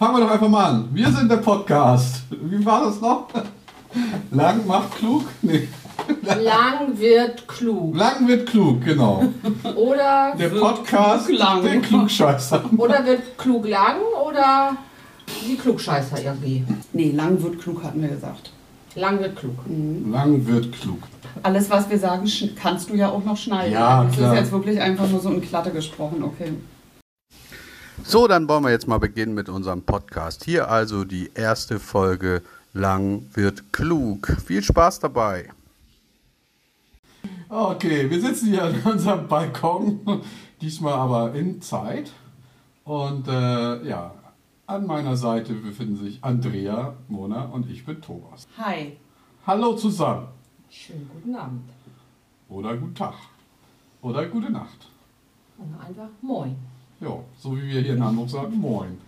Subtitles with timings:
[0.00, 0.88] fangen wir doch einfach mal an.
[0.94, 2.22] Wir sind der Podcast.
[2.30, 3.28] Wie war das noch?
[4.30, 5.24] Lang macht klug?
[5.42, 5.68] Nee.
[6.22, 7.94] Lang wird klug.
[7.94, 9.24] Lang wird klug, genau.
[9.76, 11.62] Oder, Der Podcast lang.
[11.62, 12.64] der Klugscheißer.
[12.78, 14.74] oder wird klug lang oder
[15.46, 16.64] die Klugscheißer irgendwie.
[16.94, 18.52] Nee, lang wird klug, hatten wir gesagt.
[18.94, 19.58] Lang wird klug.
[20.10, 21.02] Lang wird klug.
[21.42, 22.26] Alles, was wir sagen,
[22.56, 23.74] kannst du ja auch noch schneiden.
[23.74, 24.32] Ja, das klar.
[24.32, 26.52] ist jetzt wirklich einfach nur so in Klatte gesprochen, okay.
[28.04, 30.44] So, dann wollen wir jetzt mal beginnen mit unserem Podcast.
[30.44, 32.42] Hier also die erste Folge
[32.72, 34.36] Lang wird klug.
[34.44, 35.50] Viel Spaß dabei.
[37.48, 40.22] Okay, wir sitzen hier an unserem Balkon,
[40.60, 42.12] diesmal aber in Zeit.
[42.84, 44.14] Und äh, ja,
[44.66, 48.46] an meiner Seite befinden sich Andrea, Mona und ich bin Thomas.
[48.56, 48.96] Hi.
[49.46, 50.28] Hallo zusammen.
[50.68, 51.68] Schönen guten Abend.
[52.48, 53.14] Oder guten Tag.
[54.02, 54.88] Oder gute Nacht.
[55.58, 56.69] Und einfach Moin.
[57.00, 58.98] Ja, so wie wir hier in Hamburg sagen, moin.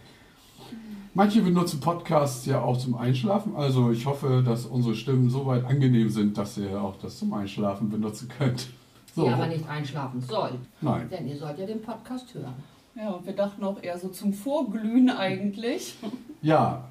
[1.15, 3.55] Manche benutzen Podcasts ja auch zum Einschlafen.
[3.55, 7.35] Also ich hoffe, dass unsere Stimmen so weit angenehm sind, dass ihr auch das zum
[7.35, 8.69] Einschlafen benutzen könnt.
[9.15, 9.27] So.
[9.27, 10.59] Ihr aber nicht einschlafen sollt.
[10.81, 11.11] Nein.
[11.11, 12.55] Denn ihr sollt ja den Podcast hören.
[12.95, 15.97] Ja, und wir dachten auch eher so zum Vorglühen eigentlich.
[16.45, 16.89] Ja,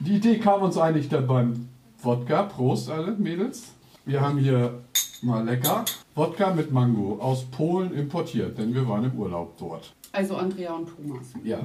[0.00, 1.68] die Idee kam uns eigentlich dann beim
[2.02, 2.42] Wodka.
[2.42, 3.74] Prost alle Mädels.
[4.04, 4.82] Wir haben hier
[5.22, 5.84] mal lecker
[6.16, 9.94] Wodka mit Mango aus Polen importiert, denn wir waren im Urlaub dort.
[10.12, 11.32] Also Andrea und Thomas.
[11.44, 11.60] Ja.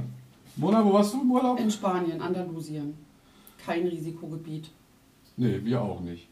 [0.55, 1.59] Mona, wo warst du im Urlaub?
[1.59, 2.95] In Spanien, Andalusien.
[3.66, 4.69] Kein Risikogebiet.
[5.38, 6.27] Nee, wir auch nicht.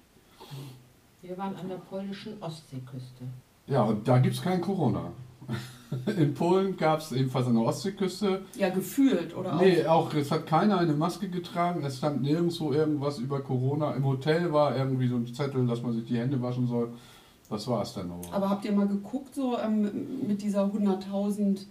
[1.21, 3.25] Wir waren an der polnischen Ostseeküste.
[3.67, 5.11] Ja, und da gibt es kein Corona.
[6.17, 8.41] In Polen gab es ebenfalls an der Ostseeküste.
[8.57, 9.61] Ja, gefühlt, oder auch?
[9.61, 11.83] Nee, auch es hat keiner eine Maske getragen.
[11.83, 13.93] Es stand nirgendwo irgendwas über Corona.
[13.93, 16.93] Im Hotel war irgendwie so ein Zettel, dass man sich die Hände waschen soll.
[17.49, 18.33] Das war es dann aber.
[18.33, 21.65] Aber habt ihr mal geguckt, so ähm, mit dieser 100.000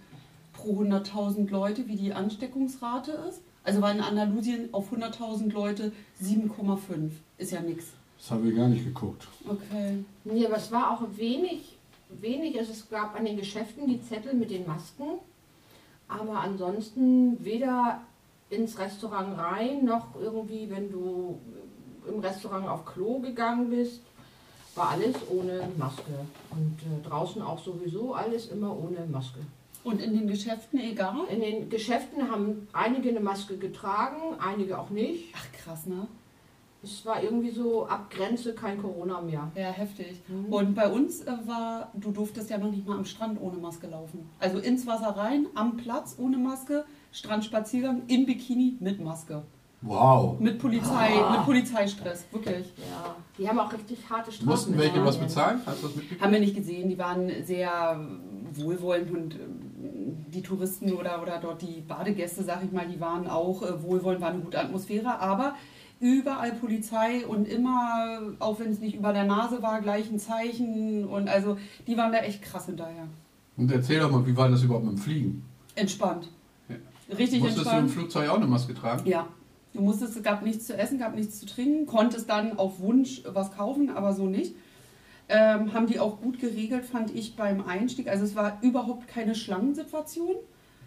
[0.60, 3.42] pro 100.000 Leute, wie die Ansteckungsrate ist?
[3.64, 7.10] Also war in Andalusien auf 100.000 Leute 7,5.
[7.38, 7.92] Ist ja nichts.
[8.18, 9.28] Das haben wir gar nicht geguckt.
[9.46, 10.04] Okay.
[10.24, 11.78] Nee, aber es war auch wenig,
[12.08, 12.58] wenig.
[12.58, 15.04] Also es gab an den Geschäften die Zettel mit den Masken.
[16.08, 18.00] Aber ansonsten weder
[18.50, 21.38] ins Restaurant rein, noch irgendwie, wenn du
[22.08, 24.00] im Restaurant auf Klo gegangen bist,
[24.74, 26.26] war alles ohne Maske.
[26.50, 29.40] Und äh, draußen auch sowieso alles immer ohne Maske.
[29.82, 31.26] Und in den Geschäften egal?
[31.30, 35.34] In den Geschäften haben einige eine Maske getragen, einige auch nicht.
[35.34, 36.06] Ach krass, ne?
[36.82, 39.50] Es war irgendwie so ab Grenze kein Corona mehr.
[39.54, 40.22] Ja, heftig.
[40.28, 40.46] Mhm.
[40.52, 43.86] Und bei uns äh, war, du durftest ja noch nicht mal am Strand ohne Maske
[43.86, 44.30] laufen.
[44.38, 49.42] Also ins Wasser rein, am Platz ohne Maske, Strandspaziergang im Bikini mit Maske.
[49.82, 50.38] Wow.
[50.38, 52.66] Mit Polizei, mit Polizeistress, wirklich.
[52.90, 54.50] Ja, die haben auch richtig harte Strafen.
[54.50, 55.60] Mussten welche in was bezahlen?
[55.64, 56.20] Hast du das?
[56.20, 57.98] Haben wir nicht gesehen, die waren sehr
[58.52, 59.69] wohlwollend und ähm,
[60.28, 64.20] die Touristen oder, oder dort die Badegäste, sag ich mal, die waren auch äh, wohlwollend,
[64.20, 65.54] war eine gute Atmosphäre, aber
[66.00, 71.04] überall Polizei und immer, auch wenn es nicht über der Nase war, gleich ein Zeichen
[71.04, 73.06] und also die waren da echt krass hinterher.
[73.56, 75.44] Und erzähl doch mal, wie war das überhaupt mit dem Fliegen?
[75.74, 76.28] Entspannt.
[76.68, 76.76] Ja.
[77.16, 77.90] Richtig Musstest du im entspannt.
[77.90, 79.08] Flugzeug auch eine Maske tragen?
[79.08, 79.26] Ja.
[79.72, 83.22] Du musstest, es gab nichts zu essen, gab nichts zu trinken, konntest dann auf Wunsch
[83.32, 84.54] was kaufen, aber so nicht.
[85.32, 88.08] Ähm, haben die auch gut geregelt, fand ich beim Einstieg.
[88.08, 90.34] Also es war überhaupt keine Schlangensituation,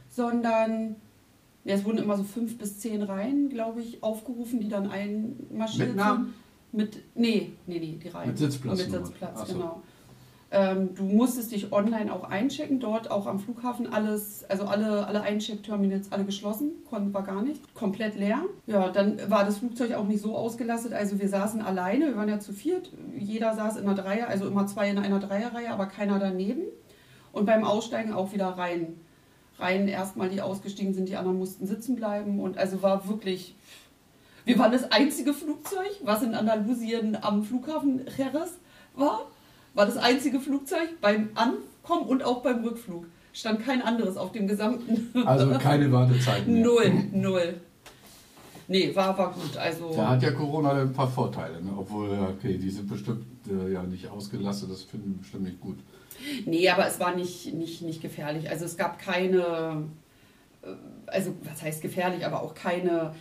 [0.09, 0.97] sondern
[1.63, 5.89] ja, es wurden immer so fünf bis zehn Reihen, glaube ich, aufgerufen, die dann einmarschiert
[5.89, 6.25] Mit Namen?
[6.25, 6.33] sind.
[6.73, 8.29] Mit, nee, nee, nee, die Reihen.
[8.29, 8.91] Mit Sitzplatz Mit.
[8.91, 9.81] Sitzplatz, Ach so.
[10.55, 15.21] Ähm, du musstest dich online auch einchecken, dort auch am Flughafen alles, also alle, alle
[15.21, 18.43] Eincheckterminals alle geschlossen, konnten war gar nicht, komplett leer.
[18.67, 22.29] Ja, dann war das Flugzeug auch nicht so ausgelastet, also wir saßen alleine, wir waren
[22.29, 25.87] ja zu viert, jeder saß in einer Dreier, also immer zwei in einer Dreierreihe, aber
[25.87, 26.61] keiner daneben.
[27.31, 28.99] Und beim Aussteigen auch wieder rein.
[29.57, 33.55] Rein erstmal die ausgestiegen sind, die anderen mussten sitzen bleiben und also war wirklich
[34.45, 38.59] wir waren das einzige Flugzeug, was in Andalusien am Flughafen Jerez
[38.93, 39.21] war.
[39.73, 43.05] War das einzige Flugzeug beim Ankommen und auch beim Rückflug.
[43.33, 45.09] Stand kein anderes auf dem gesamten.
[45.25, 46.63] Also keine Wartezeit mehr.
[46.63, 47.55] null, null.
[48.67, 49.57] Nee, war, war gut.
[49.57, 51.71] Also, Da hat ja Corona ein paar Vorteile, ne?
[51.75, 55.59] obwohl, ja, okay, die sind bestimmt äh, ja nicht ausgelastet, das finden wir bestimmt nicht
[55.59, 55.77] gut.
[56.45, 58.49] nee, aber es war nicht, nicht, nicht gefährlich.
[58.49, 59.83] Also es gab keine,
[60.61, 60.67] äh,
[61.07, 63.13] also was heißt gefährlich, aber auch keine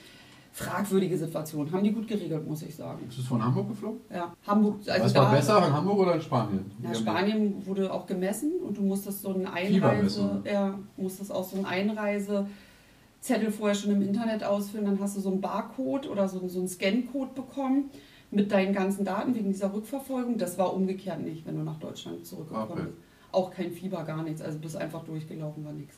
[0.52, 1.72] fragwürdige Situation.
[1.72, 3.06] Haben die gut geregelt, muss ich sagen.
[3.08, 4.00] Ist es von Hamburg geflogen?
[4.12, 6.70] Ja, Hamburg, also Was war besser, in Hamburg oder in Spanien?
[6.82, 10.30] Na, Spanien wurde auch gemessen und du musstest so einen Fiebermessung.
[10.30, 15.20] Einreise, ja, musstest auch so einen Einreisezettel vorher schon im Internet ausfüllen, dann hast du
[15.20, 17.90] so einen Barcode oder so, so einen Scan-Code bekommen
[18.30, 20.36] mit deinen ganzen Daten wegen dieser Rückverfolgung.
[20.38, 22.82] Das war umgekehrt nicht, wenn du nach Deutschland zurückgekommen Okay.
[22.82, 22.96] bist.
[23.32, 25.96] Auch kein Fieber, gar nichts, also bist einfach durchgelaufen, war nichts.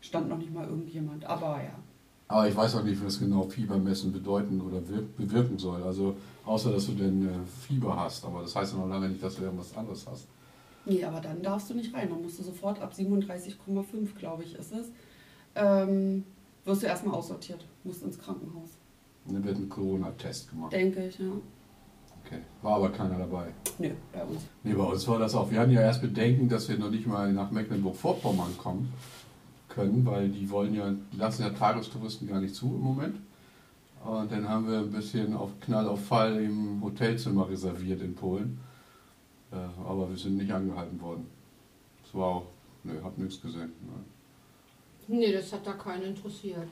[0.00, 1.72] Stand noch nicht mal irgendjemand, aber ja.
[2.30, 5.82] Aber ich weiß auch nicht, was genau Fiebermessen bedeuten oder wirk- bewirken soll.
[5.82, 6.14] Also
[6.44, 7.32] außer, dass du denn äh,
[7.66, 8.24] Fieber hast.
[8.24, 10.26] Aber das heißt ja noch lange nicht, dass du irgendwas anderes hast.
[10.84, 12.08] Nee, aber dann darfst du nicht rein.
[12.10, 14.86] Dann musst du sofort ab 37,5, glaube ich, ist es.
[15.54, 16.24] Ähm,
[16.64, 18.70] wirst du erstmal aussortiert, musst ins Krankenhaus.
[19.26, 20.72] Und dann wird ein Corona-Test gemacht.
[20.72, 21.26] Denke ich, ja.
[22.24, 22.40] Okay.
[22.60, 23.46] War aber keiner dabei.
[23.78, 24.42] Nö, bei uns.
[24.62, 25.50] Nee, bei uns war das auch.
[25.50, 28.92] Wir hatten ja erst Bedenken, dass wir noch nicht mal nach Mecklenburg-Vorpommern kommen
[29.78, 33.16] können, weil die wollen ja, die lassen ja Tagestouristen gar nicht zu im Moment.
[34.04, 38.58] Und dann haben wir ein bisschen auf Knall auf Fall im Hotelzimmer reserviert in Polen.
[39.52, 41.26] Äh, aber wir sind nicht angehalten worden.
[42.02, 42.46] Das war auch,
[42.84, 43.72] ne, hab nichts gesehen.
[43.86, 45.16] Ne.
[45.18, 46.68] Nee, das hat da keinen interessiert.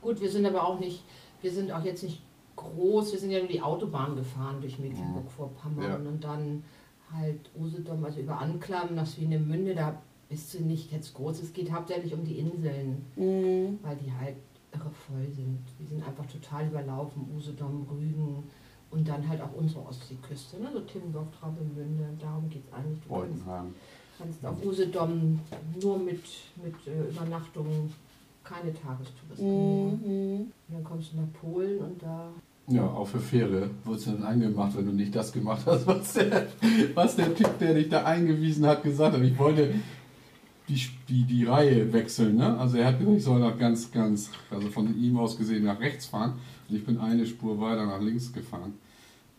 [0.00, 1.02] Gut, wir sind aber auch nicht,
[1.42, 2.20] wir sind auch jetzt nicht
[2.56, 5.96] groß, wir sind ja nur die Autobahn gefahren durch Mecklenburg-Vorpommern Ja.
[5.96, 6.64] und dann
[7.12, 11.42] halt Usedom, also über Anklam nach Swinemünde, da bist du nicht jetzt groß.
[11.42, 13.78] Es geht hauptsächlich um die Inseln, Mhm.
[13.82, 14.36] weil die halt
[14.72, 15.58] irre voll sind.
[15.78, 18.42] Die sind einfach total überlaufen, Usedom, Rügen
[18.90, 20.68] und dann halt auch unsere Ostseeküste, ne?
[20.72, 23.00] so Timmendorf, Travemünde, darum geht es eigentlich.
[23.02, 23.74] Du kannst, Beutenhagen.
[24.18, 25.40] kannst auf Usedom
[25.80, 26.22] nur mit,
[26.62, 27.92] mit äh, Übernachtungen
[28.44, 29.86] keine Tagestouristen.
[29.88, 30.40] Mhm.
[30.40, 32.30] Und dann kommst du nach Polen und da.
[32.68, 36.14] Ja, auch für Fähre wurdest du dann angemacht, wenn du nicht das gemacht hast, was
[36.14, 36.48] der,
[36.94, 39.22] was der Typ, der dich da eingewiesen hat, gesagt hat.
[39.22, 39.72] Ich wollte
[40.68, 42.36] die, die, die Reihe wechseln.
[42.36, 42.58] Ne?
[42.58, 45.80] Also er hat gesagt, ich soll nach ganz, ganz, also von ihm aus gesehen nach
[45.80, 46.34] rechts fahren.
[46.68, 48.74] Und ich bin eine Spur weiter nach links gefahren.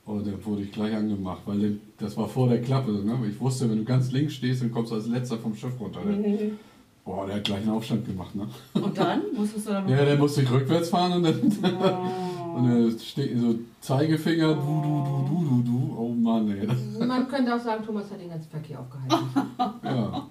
[0.05, 2.91] Und dann wurde ich gleich angemacht, weil das war vor der Klappe.
[2.91, 3.17] Ne?
[3.29, 5.99] Ich wusste, wenn du ganz linkt stehst, dann kommst du als letzter vom Schiff runter.
[5.99, 6.57] Mhm.
[7.03, 8.33] Boah, der hat gleich einen Aufstand gemacht.
[8.35, 8.47] Ne?
[8.73, 9.87] Und dann musstest du dann.
[9.89, 12.57] Ja, der musste ich rückwärts fahren und dann Oh.
[12.57, 15.95] und steht so Zeigefinger, du, du, du, du, du, du.
[15.97, 16.67] Oh Mann, ey.
[17.05, 19.27] Man könnte auch sagen, Thomas hat den ganzen Verkehr aufgehalten.
[19.83, 20.27] Ja.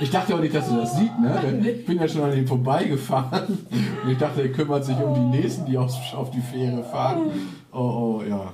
[0.00, 1.60] Ich dachte auch nicht, dass er das sieht, ne?
[1.78, 3.66] Ich bin ja schon an ihm vorbeigefahren.
[4.04, 7.30] Und ich dachte, er kümmert sich um die Nächsten, die auf, auf die Fähre fahren.
[7.72, 7.78] Oh,
[8.20, 8.52] oh, ja.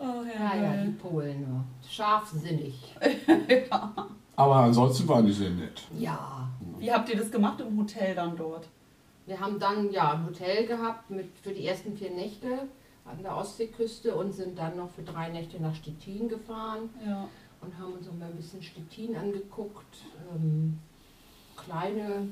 [0.00, 1.42] Oh, Ja, ja, die Polen.
[1.42, 1.64] ja.
[1.88, 2.94] Scharfsinnig.
[4.36, 5.82] Aber ansonsten waren die sehr nett.
[5.98, 6.48] Ja.
[6.78, 8.66] Wie habt ihr das gemacht im Hotel dann dort?
[9.26, 12.48] Wir haben dann ja ein Hotel gehabt mit, für die ersten vier Nächte
[13.04, 17.28] an der Ostseeküste und sind dann noch für drei Nächte nach Stettin gefahren Ja.
[17.62, 19.98] Und haben uns noch mal ein bisschen Stettin angeguckt.
[20.34, 20.78] Ähm,
[21.56, 22.28] kleine,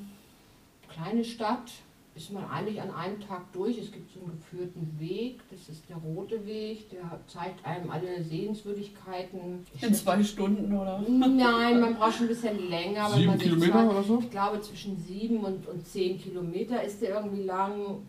[0.89, 1.71] kleine Stadt,
[2.13, 3.77] ist man eigentlich an einem Tag durch.
[3.77, 8.21] Es gibt so einen geführten Weg, das ist der rote Weg, der zeigt einem alle
[8.21, 9.65] Sehenswürdigkeiten.
[9.73, 11.01] Ich In zwei Stunden, oder?
[11.07, 13.05] Nein, man braucht schon ein bisschen länger.
[13.05, 14.19] wenn Sieben man sich Kilometer Zeit- oder so?
[14.19, 17.99] Ich glaube, zwischen sieben und, und zehn Kilometer ist der irgendwie lang.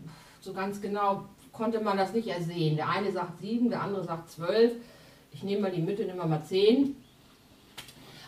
[0.41, 1.23] So ganz genau
[1.53, 2.75] konnte man das nicht ersehen.
[2.75, 4.73] Der eine sagt sieben, der andere sagt zwölf.
[5.31, 6.97] Ich nehme mal die Mitte, nehme mal zehn.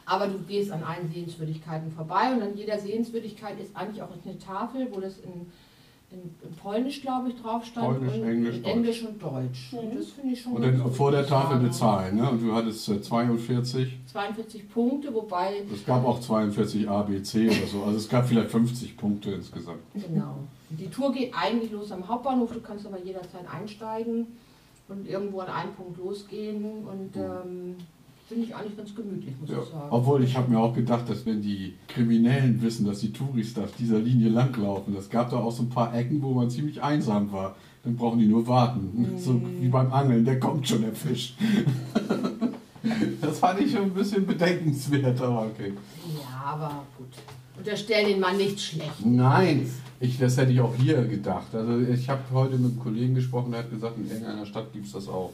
[0.06, 4.38] Aber du gehst an allen Sehenswürdigkeiten vorbei und an jeder Sehenswürdigkeit ist eigentlich auch eine
[4.38, 5.48] Tafel, wo das in,
[6.12, 7.88] in, in Polnisch, glaube ich, drauf stand.
[7.88, 8.76] Polnisch, und Englisch, in Deutsch.
[8.76, 9.74] Englisch und Deutsch.
[9.74, 11.64] Und das finde ich schon Und dann gut, vor der Tafel sagen.
[11.68, 12.30] bezahlen, ne?
[12.30, 13.98] Und du hattest äh, 42.
[14.12, 17.84] 42 Punkte, wobei Es gab auch 42 A, B, C oder so.
[17.84, 19.80] Also es gab vielleicht 50 Punkte insgesamt.
[19.96, 20.38] Genau.
[20.70, 24.28] Die Tour geht eigentlich los am Hauptbahnhof, du kannst aber jederzeit einsteigen
[24.88, 27.76] und irgendwo an einem Punkt losgehen und ähm,
[28.28, 29.60] finde ich eigentlich ganz gemütlich, muss Ja.
[29.62, 29.88] ich sagen.
[29.92, 33.72] Obwohl ich habe mir auch gedacht, dass wenn die Kriminellen wissen, dass die Touris auf
[33.78, 37.32] dieser Linie langlaufen, das gab da auch so ein paar Ecken, wo man ziemlich einsam
[37.32, 37.56] war.
[37.84, 39.14] Dann brauchen die nur warten.
[39.20, 41.36] So wie beim Angeln, der kommt schon, der Fisch.
[43.22, 45.74] das fand ich schon ein bisschen bedenkenswert, aber okay.
[46.20, 47.08] Ja, aber gut.
[47.58, 49.06] Unterstell den Mann nicht schlecht.
[49.06, 51.54] Nein, ich, das hätte ich auch hier gedacht.
[51.54, 54.88] Also ich habe heute mit einem Kollegen gesprochen, der hat gesagt, in irgendeiner Stadt gibt
[54.88, 55.32] es das auch.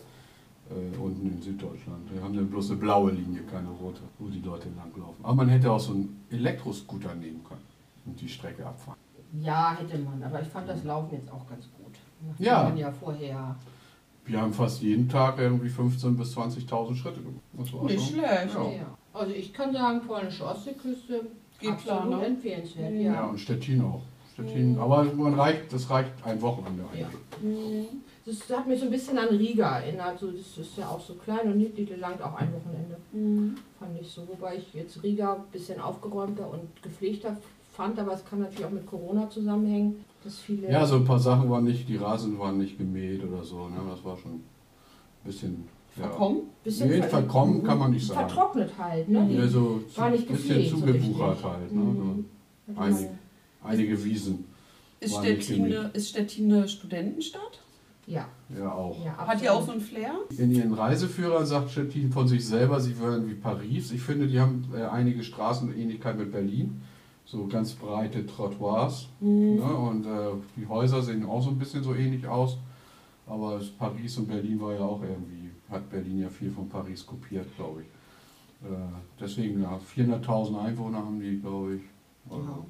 [0.71, 2.11] Äh, unten in Süddeutschland.
[2.13, 5.23] Wir haben dann bloß eine blaue Linie, keine rote, wo die Leute langlaufen.
[5.23, 7.61] Aber man hätte auch so einen Elektroscooter nehmen können
[8.05, 8.97] und die Strecke abfahren.
[9.41, 11.93] Ja, hätte man, aber ich fand das Laufen jetzt auch ganz gut.
[12.27, 12.63] Nachdem Ja.
[12.63, 13.55] man ja vorher.
[14.25, 17.41] Wir haben fast jeden Tag irgendwie 15.000 bis 20.000 Schritte gemacht.
[17.57, 18.53] Das war Nicht schlecht.
[18.53, 18.63] Ja.
[18.71, 18.97] Ja.
[19.13, 21.21] Also ich kann sagen, polnische Ostseeküste
[21.59, 22.25] Geht klar, ne?
[22.25, 22.91] empfehlenswert.
[22.93, 23.01] Mhm.
[23.01, 23.25] Ja, Ja.
[23.25, 24.01] und Stettin auch.
[24.33, 27.01] Stettin, aber man reicht, das reicht ein Wochenende eigentlich.
[27.43, 27.85] Ja.
[28.25, 30.19] Das hat mich so ein bisschen an Riga erinnert.
[30.19, 32.97] So, das ist ja auch so klein und niedlich, langt auch ein Wochenende.
[33.13, 33.55] Mhm.
[33.79, 34.27] Fand ich so.
[34.27, 37.35] Wobei ich jetzt Riga ein bisschen aufgeräumter und gepflegter
[37.73, 40.69] fand, aber es kann natürlich auch mit Corona zusammenhängen, dass viele.
[40.71, 43.67] Ja, so ein paar Sachen waren nicht, die Rasen waren nicht gemäht oder so.
[43.69, 43.77] Ne?
[43.89, 44.43] Das war schon ein
[45.23, 45.67] bisschen.
[45.97, 46.03] Ja.
[46.03, 46.43] Verkommen?
[46.63, 48.19] bisschen Nee, ver- verkommen kann man nicht sagen.
[48.29, 49.27] Vertrocknet halt, ne?
[49.33, 51.45] Ja, so War nicht ein bisschen gepflegt so zugewuchert richtig.
[51.45, 51.71] halt.
[51.73, 51.81] Ne?
[51.81, 52.25] Mhm.
[52.67, 53.09] So einige,
[53.63, 54.45] einige Wiesen.
[55.03, 57.61] Stettin, eine, ist Stettin eine Studentenstadt?
[58.12, 58.27] Ja,
[58.58, 59.03] Ja, auch.
[59.06, 59.15] ja.
[59.15, 60.13] Hat die auch so einen Flair?
[60.38, 63.91] In ihren Reiseführern sagt Stettin von sich selber, sie wären wie Paris.
[63.91, 66.82] Ich finde, die haben äh, einige Straßenähnlichkeit mit Berlin.
[67.25, 69.08] so ganz breite Trottoirs.
[69.22, 69.56] Mhm.
[69.56, 69.63] Ne?
[69.89, 72.58] Und äh, die Häuser sehen auch so ein bisschen so ähnlich aus.
[73.27, 77.06] Aber es- Paris und Berlin war ja auch irgendwie, hat Berlin ja viel von Paris
[77.06, 78.68] kopiert, glaube ich.
[78.68, 78.74] Äh,
[79.20, 81.82] deswegen, ja, 400.000 Einwohner haben die, glaube ich.
[82.30, 82.65] Also,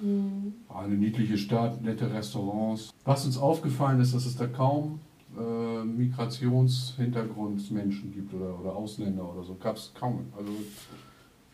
[0.00, 0.52] Mhm.
[0.68, 2.92] eine niedliche Stadt, nette Restaurants.
[3.04, 5.00] Was uns aufgefallen ist, dass es da kaum
[5.36, 9.54] äh, Migrationshintergrundmenschen gibt oder, oder Ausländer oder so.
[9.54, 10.26] Gab es kaum.
[10.36, 10.50] Also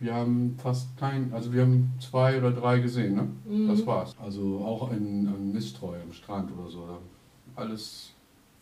[0.01, 3.29] wir haben fast kein, also wir haben zwei oder drei gesehen, ne?
[3.49, 3.69] Mhm.
[3.69, 4.15] Das war's.
[4.23, 6.87] Also auch in, in Mistreu am Strand oder so.
[6.87, 6.99] Da
[7.57, 8.13] alles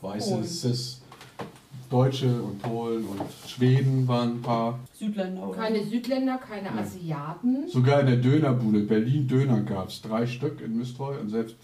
[0.00, 0.42] weiße Polen.
[1.90, 4.78] Deutsche und Polen und Schweden waren ein paar.
[4.92, 6.80] Südländer oder Keine Südländer, keine Nee.
[6.80, 7.68] Asiaten.
[7.68, 11.56] Sogar in der Dönerbude, Berlin Döner gab es drei Stück in Mistreu und selbst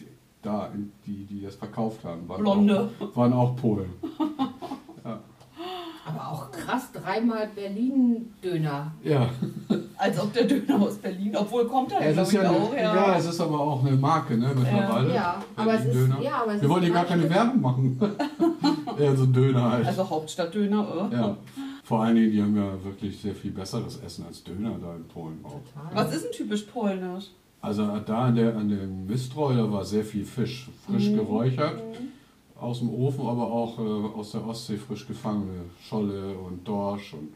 [0.42, 2.90] da, in- die, die das verkauft haben, waren, Blonde.
[3.00, 3.90] Auch, waren auch Polen.
[6.04, 8.90] Aber auch krass, dreimal Berlin-Döner.
[9.04, 9.28] Ja,
[9.96, 12.72] Als ob der Döner aus Berlin, obwohl kommt er ja, es glaube ist ja, auch.
[12.72, 12.94] eine, Ja.
[13.12, 15.14] ja, es ist aber auch eine Marke ne, mittlerweile.
[15.14, 18.00] Ja, aber es ist, ja, aber es Wir ist wollen hier gar keine Werbung machen.
[18.98, 19.86] Eher so Döner halt.
[19.86, 21.14] Also Hauptstadtdöner, äh.
[21.14, 21.36] ja.
[21.84, 25.04] Vor allen Dingen, die haben ja wirklich sehr viel besseres Essen als Döner da in
[25.08, 25.60] Polen auch.
[25.74, 25.94] Total.
[26.06, 27.26] Was ist denn typisch polnisch?
[27.60, 31.16] Also da an, der, an dem Mistreu, da war sehr viel Fisch, frisch Mhm.
[31.16, 31.80] geräuchert.
[32.60, 33.82] aus dem Ofen, aber auch äh,
[34.16, 37.30] aus der Ostsee frisch gefangene Scholle und Dorsch und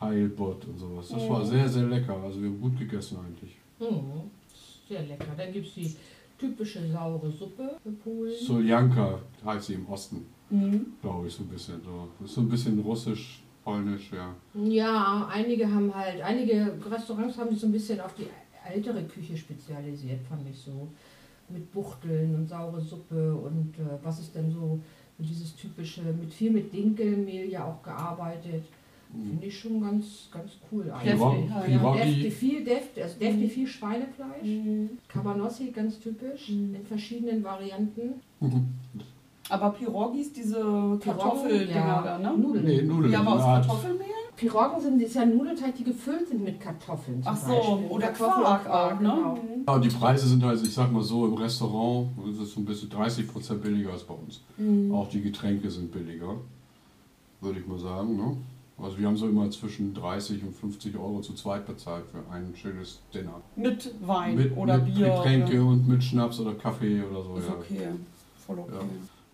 [0.00, 1.08] Heilbutt und sowas.
[1.08, 1.46] Das war Mhm.
[1.46, 2.16] sehr, sehr lecker.
[2.24, 3.54] Also wir haben gut gegessen eigentlich.
[3.78, 4.30] Mhm.
[4.88, 5.26] Sehr lecker.
[5.36, 5.94] Dann gibt es die
[6.38, 8.32] typische saure Suppe für Polen.
[8.42, 10.24] Soljanka heißt sie im Osten,
[10.60, 10.86] Mhm.
[11.02, 11.80] glaube ich, so ein bisschen.
[11.84, 12.08] So.
[12.20, 14.34] Das ist so ein bisschen russisch, polnisch, ja.
[14.62, 18.26] Ja, einige haben halt, einige Restaurants haben sich so ein bisschen auf die
[18.72, 20.88] ältere Küche spezialisiert, fand ich so.
[21.48, 24.80] Mit Buchteln und saure Suppe und äh, was ist denn so,
[25.18, 28.64] so dieses typische, mit viel mit Dinkelmehl ja auch gearbeitet.
[29.12, 31.12] Finde ich schon ganz, ganz cool eigentlich.
[31.20, 31.94] Deftig, ja.
[31.94, 33.48] Defti, viel Defti, also Defti Mhm.
[33.50, 34.42] viel Schweinefleisch.
[34.42, 34.90] Mhm.
[35.06, 36.74] Cabanossi ganz typisch, Mhm.
[36.74, 38.14] in verschiedenen Varianten.
[39.50, 42.02] Aber Pirogis, diese Kartoffeldinger ja.
[42.02, 42.36] da, ne?
[42.36, 42.64] Nudeln.
[42.64, 43.12] nee, Nudeln.
[43.12, 44.06] Ja, aber aus Kartoffelmehl?
[44.36, 47.22] Piroggen sind ist ja Nudelteig, die gefüllt sind mit Kartoffeln.
[47.22, 47.88] Zum Ach so, Beispiel.
[47.88, 48.98] oder Quark auch, ne?
[48.98, 49.38] genau.
[49.68, 52.64] Ja, die Preise sind halt, ich sag mal so, im Restaurant ist es so ein
[52.64, 54.40] bisschen 30% billiger als bei uns.
[54.56, 54.92] Mhm.
[54.92, 56.34] Auch die Getränke sind billiger,
[57.40, 58.16] würde ich mal sagen.
[58.16, 58.36] Ne?
[58.82, 62.52] Also wir haben so immer zwischen 30 und 50 Euro zu zweit bezahlt für ein
[62.56, 63.40] schönes Dinner.
[63.54, 65.10] Mit Wein mit, oder mit Bier.
[65.10, 65.70] Getränke Oder?
[65.70, 67.36] und mit Schnaps oder Kaffee oder so.
[67.36, 67.54] Ist Ja.
[67.54, 67.88] okay.
[68.46, 68.72] Voll okay.
[68.74, 68.80] Ja.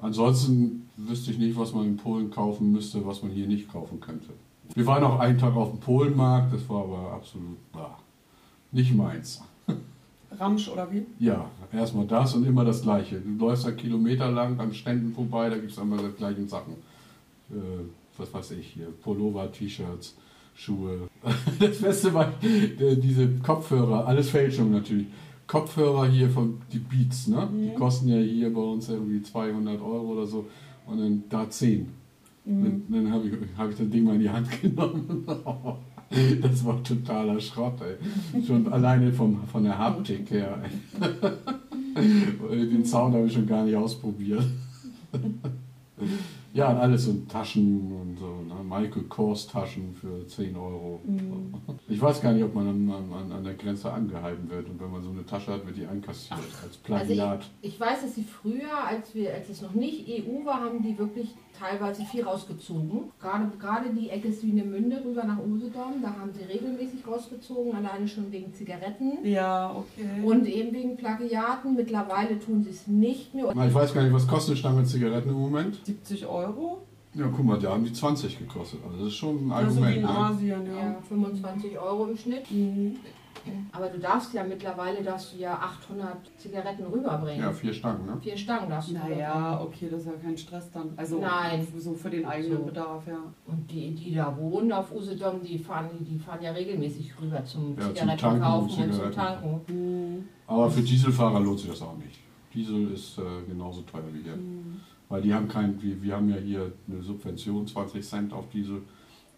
[0.03, 4.01] Ansonsten wüsste ich nicht, was man in Polen kaufen müsste, was man hier nicht kaufen
[4.01, 4.31] könnte.
[4.75, 7.99] Wir waren auch einen Tag auf dem Polenmarkt, das war aber absolut bah,
[8.73, 9.43] nicht meins.
[10.39, 11.05] Ramsch oder wie?
[11.19, 13.21] Ja, erstmal das und immer das Gleiche.
[13.21, 16.75] Du läufst da Kilometer lang an Ständen vorbei, da gibt es immer die gleichen Sachen.
[17.51, 17.85] Äh,
[18.17, 20.17] was weiß ich hier, Pullover, T-Shirts,
[20.55, 21.09] Schuhe.
[21.59, 25.07] Das Beste war äh, diese Kopfhörer, alles Fälschung natürlich.
[25.51, 27.49] Kopfhörer hier von die Beats, ne?
[27.53, 27.75] Die Mhm.
[27.75, 30.47] kosten ja hier bei uns irgendwie 200 Euro oder so
[30.87, 31.89] und dann da 10.
[32.45, 32.63] Mhm.
[32.65, 35.27] Dann, dann habe ich, hab ich das Ding mal in die Hand genommen.
[36.41, 38.43] Das war totaler Schrott, ey.
[38.45, 40.57] Schon alleine vom, von der Haptik her.
[42.51, 44.45] Den Sound habe ich schon gar nicht ausprobiert.
[46.53, 48.27] Ja, und alles so Taschen und so.
[48.27, 48.55] Ne?
[48.65, 51.01] Michael Kors Taschen für 10 Euro.
[51.05, 51.55] Mhm.
[51.89, 54.69] Ich weiß gar nicht, ob man an, an, an der Grenze angehalten wird.
[54.69, 57.49] Und wenn man so eine Tasche hat, wird die einkassiert als Plagiat.
[57.63, 60.99] Ich weiß, dass sie früher, als wir, als es noch nicht EU war, haben die
[60.99, 63.11] wirklich teilweise viel rausgezogen.
[63.21, 68.33] Gerade, gerade die Ecke Swinemünde rüber nach Usedom, da haben sie regelmäßig rausgezogen, alleine schon
[68.33, 69.25] wegen Zigaretten.
[69.25, 70.25] Ja, okay.
[70.25, 71.77] Und eben wegen Plagiaten.
[71.77, 73.51] Mittlerweile tun sie es nicht mehr.
[73.51, 75.81] Ich weiß gar nicht, was kostet eine Stange Zigaretten im Moment?
[75.85, 76.83] 70 Euro?
[77.13, 78.81] Ja, guck mal, da haben die 20 gekostet.
[78.85, 79.97] Also das ist schon ein Also wie Argument.
[79.97, 80.09] in ne?
[80.09, 80.85] Asien, ja.
[80.85, 82.51] Ja, 25 Euro im Schnitt.
[82.51, 82.97] Mhm.
[83.73, 87.41] Aber du darfst ja mittlerweile, darfst du ja 800 Zigaretten rüberbringen.
[87.41, 88.19] Ja, vier Stangen, ne?
[88.21, 90.93] Vier Stangen darfst du Naja, okay, das ist ja kein Stress dann.
[90.97, 91.67] Also Nein.
[91.79, 92.65] so für den eigenen So.
[92.65, 93.19] Bedarf, ja.
[93.47, 97.77] Und die, die da wohnen auf Usedom, die fahren, die fahren ja regelmäßig rüber zum
[97.77, 99.13] Ja, zum Zigaretten Tanken und zum.
[99.13, 99.61] Tanken.
[99.69, 100.29] Mhm.
[100.47, 102.19] Aber für Dieselfahrer lohnt sich das auch nicht.
[102.53, 104.37] Diesel ist äh, genauso teuer wie hier.
[104.37, 104.81] Mhm.
[105.09, 108.83] Weil die haben kein, wir, wir haben ja hier eine Subvention, 20 Cent auf Diesel.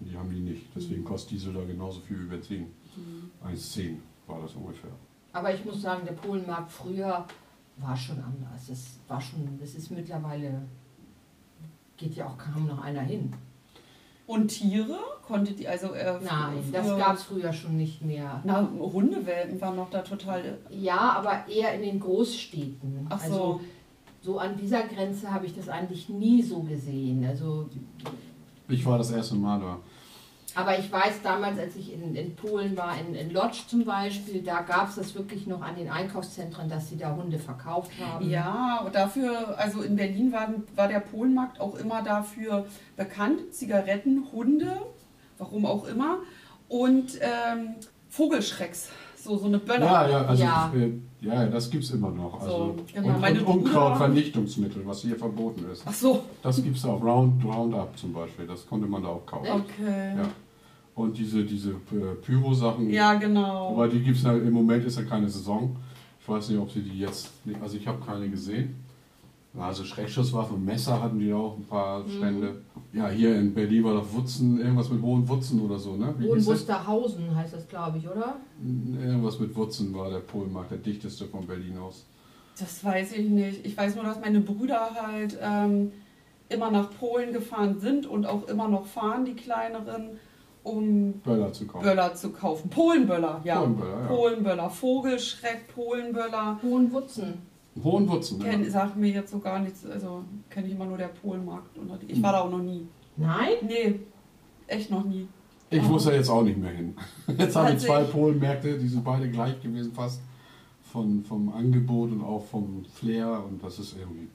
[0.01, 0.67] Und die haben die nicht.
[0.75, 2.67] Deswegen kostet Diesel da genauso viel wie Benzin.
[2.97, 3.31] Mhm.
[3.49, 3.97] 1,10
[4.27, 4.91] war das ungefähr.
[5.33, 7.25] Aber ich muss sagen, der Polenmarkt früher
[7.79, 8.69] war schon anders.
[8.71, 10.63] Es war schon, es ist mittlerweile,
[11.97, 13.33] geht ja auch kaum noch einer hin.
[14.27, 14.99] Und Tiere?
[15.27, 18.41] Konntet ihr also äh, Nein, das früher- gab es früher schon nicht mehr.
[18.45, 20.59] Na, Hundewelpen waren noch da total.
[20.71, 23.07] Ja, aber eher in den Großstädten.
[23.09, 23.25] Ach so.
[23.25, 23.61] Also
[24.21, 27.25] so an dieser Grenze habe ich das eigentlich nie so gesehen.
[27.27, 27.69] Also
[28.69, 29.79] Ich war das erste Mal da.
[30.55, 34.43] Aber ich weiß damals, als ich in, in Polen war, in, in Lodz zum Beispiel,
[34.43, 38.29] da gab es das wirklich noch an den Einkaufszentren, dass sie da Hunde verkauft haben.
[38.29, 42.67] Ja, und dafür, also in Berlin war, war der Polenmarkt auch immer dafür
[42.97, 43.53] bekannt.
[43.55, 44.83] Zigaretten, Hunde,
[45.39, 46.19] warum auch immer.
[46.69, 47.75] Und ähm,
[48.09, 49.87] Vogelschrecks, so, so eine Böller.
[49.87, 50.73] Ja, ja, also Ja.
[50.75, 50.93] Äh,
[51.23, 52.41] ja, das gibt es immer noch.
[52.41, 53.15] Also, So, genau.
[53.15, 55.85] und, und Unkrautvernichtungsmittel, was hier verboten ist.
[55.87, 57.01] Ach so, Das gibt es auch.
[57.01, 59.47] Round, Roundup zum Beispiel, das konnte man da auch kaufen.
[59.49, 60.17] okay.
[60.17, 60.29] Ja.
[60.95, 63.71] Und diese, diese äh, Pyro-Sachen, Ja, genau.
[63.71, 65.75] aber die gibt es halt, im Moment ist ja keine Saison.
[66.21, 67.31] Ich weiß nicht, ob sie die jetzt,
[67.63, 68.77] also ich habe keine gesehen.
[69.59, 72.63] Also Schreckschusswaffen Messer hatten die auch ein paar Stände.
[72.93, 76.15] Ja, hier in Berlin war doch Wutzen, irgendwas mit hohen Wutzen oder so, ne?
[76.19, 76.61] Wie Hohen hieß das?
[76.61, 78.37] Wusterhausen heißt das, glaube ich, oder?
[78.63, 82.07] Irgendwas mit Wutzen war der Polenmarkt, der dichteste von Berlin aus.
[82.59, 83.67] Das weiß ich nicht.
[83.67, 85.93] Ich weiß nur, dass meine Brüder halt ähm,
[86.49, 90.19] immer nach Polen gefahren sind und auch immer noch fahren, die kleineren,
[90.63, 91.85] um Böller zu kaufen.
[91.85, 92.71] Böller zu kaufen.
[92.71, 93.59] Polenböller, ja.
[93.59, 94.07] Polenböller, ja.
[94.07, 94.71] Polenböller.
[94.71, 96.61] Vogelschreck, Polenböller.
[96.63, 97.35] Hohen Wutzen.
[97.83, 98.51] Hohen Wutzen, ja.
[98.51, 99.85] Kenn, sagt mir jetzt so gar nichts.
[99.87, 101.77] Also kenne ich immer nur der Polenmarkt.
[101.79, 102.87] Und ich war da auch noch nie.
[103.17, 103.55] Nein?
[103.67, 104.01] Nee,
[104.67, 105.27] echt noch nie.
[105.71, 106.95] Ich muss da jetzt auch nicht mehr hin.
[107.39, 110.21] Jetzt haben wir Hat zwei Polenmärkte, die sind beide gleich gewesen fast.
[110.93, 114.29] Von, vom Angebot und auch vom Flair und das ist irgendwie.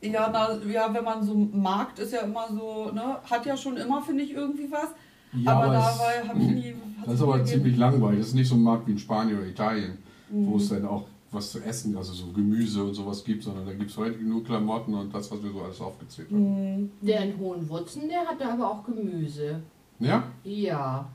[0.00, 3.76] Ja, na, ja, wenn man so Markt ist ja immer so, ne, hat ja schon
[3.76, 4.88] immer, finde ich, irgendwie was.
[5.32, 6.74] Ja, aber es- dabei habe ich nie.
[7.04, 7.48] Das ist aber gegeben.
[7.50, 8.18] ziemlich langweilig.
[8.20, 9.98] Das ist nicht so ein Markt wie in Spanien oder Italien,
[10.30, 10.56] wo Mhm.
[10.56, 13.90] es dann auch was zu essen, also so Gemüse und sowas gibt, sondern da gibt
[13.90, 16.80] es heute nur Klamotten und das, was wir so alles aufgezählt haben.
[16.82, 16.90] Mhm.
[17.00, 19.60] Der in Hohen Wutzen, der hatte aber auch Gemüse.
[20.00, 20.24] Ja?
[20.44, 21.06] Ja.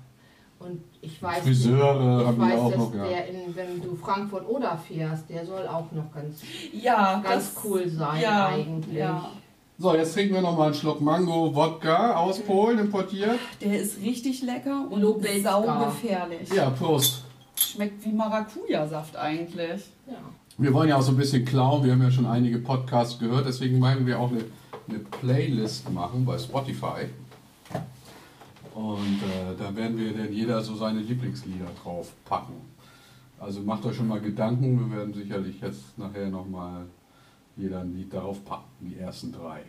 [0.63, 3.03] Und ich weiß, Friseure ich haben weiß auch dass noch, ja.
[3.03, 6.41] der, in, wenn du Frankfurt oder fährst, der soll auch noch ganz,
[6.71, 8.95] Ja, ganz das, cool sein ja, eigentlich.
[8.95, 9.29] Ja.
[9.77, 13.39] So, jetzt trinken wir nochmal einen Schluck Mango-Wodka aus Polen importiert.
[13.59, 15.01] Der ist richtig lecker und
[15.41, 16.53] saugefährlich.
[16.53, 17.23] Ja, Prost.
[17.55, 19.81] Schmeckt wie Maracuja-Saft eigentlich.
[20.07, 20.13] Ja.
[20.57, 21.83] Wir wollen ja auch so ein bisschen klauen.
[21.83, 24.45] Wir haben ja schon einige Podcasts gehört, deswegen meinen wir auch eine,
[24.87, 27.09] eine Playlist machen bei Spotify.
[28.73, 32.53] Und äh, da werden wir dann jeder so seine Lieblingslieder drauf packen.
[33.39, 34.79] Also macht euch schon mal Gedanken.
[34.79, 36.85] Wir werden sicherlich jetzt nachher nochmal
[37.55, 39.61] jeder ein Lied darauf packen, die ersten drei.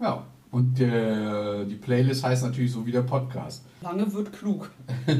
[0.00, 3.64] Ja, und der, die Playlist heißt natürlich so wie der Podcast.
[3.82, 4.70] Lange wird klug.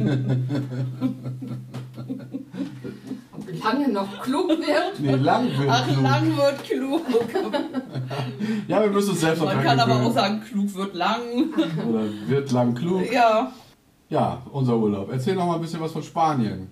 [3.63, 5.01] Lange noch klug wird.
[5.01, 6.03] Nee, lang wird Ach, klug.
[6.03, 7.03] lang wird klug.
[8.69, 11.21] Ja, wir müssen uns selbst Man kann aber auch sagen, klug wird lang.
[11.89, 13.11] Oder wird lang klug.
[13.13, 13.53] Ja.
[14.09, 15.11] Ja, unser Urlaub.
[15.13, 16.69] Erzähl noch mal ein bisschen was von Spanien.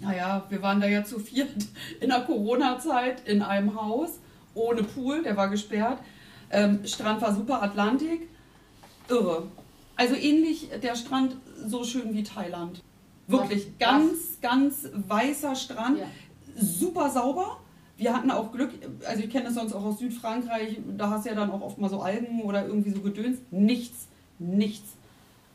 [0.00, 1.50] Naja, wir waren da ja zu viert
[2.00, 4.20] in der Corona-Zeit in einem Haus,
[4.54, 5.98] ohne Pool, der war gesperrt.
[6.50, 8.28] Ähm, Strand war super, Atlantik.
[9.08, 9.44] Irre.
[9.96, 12.82] Also ähnlich der Strand so schön wie Thailand.
[13.26, 16.06] Wirklich Was- ganz, ganz weißer Strand, Ja.
[16.56, 17.58] super sauber.
[17.96, 18.70] Wir hatten auch Glück,
[19.06, 21.78] also ich kenne das sonst auch aus Südfrankreich, da hast du ja dann auch oft
[21.78, 23.38] mal so Algen oder irgendwie so Gedöns.
[23.50, 24.08] Nichts,
[24.38, 24.94] nichts.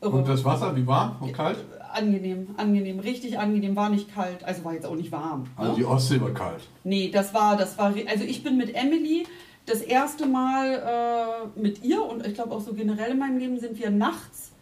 [0.00, 0.16] Irre.
[0.16, 1.58] Und das Wasser, wie warm und kalt?
[1.92, 5.46] Angenehm, angenehm, richtig angenehm, war nicht kalt, also war jetzt auch nicht warm.
[5.56, 5.78] Also ne?
[5.78, 6.60] die Ostsee war kalt.
[6.84, 9.26] Nee, das war, das war, also ich bin mit Emily
[9.66, 13.58] das erste Mal äh, mit ihr und ich glaube auch so generell in meinem Leben
[13.58, 14.52] sind wir nachts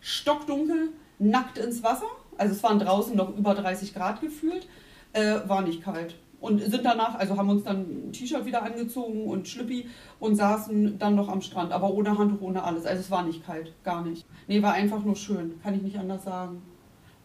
[0.00, 2.06] stockdunkel, nackt ins Wasser.
[2.38, 4.66] Also es waren draußen noch über 30 Grad gefühlt,
[5.12, 6.16] äh, war nicht kalt.
[6.40, 9.88] Und sind danach, also haben uns dann ein T-Shirt wieder angezogen und Schlüppi
[10.20, 12.86] und saßen dann noch am Strand, aber ohne Handtuch, ohne alles.
[12.86, 14.24] Also es war nicht kalt, gar nicht.
[14.46, 16.62] Nee, war einfach nur schön, kann ich nicht anders sagen.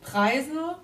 [0.02, 0.76] Preise,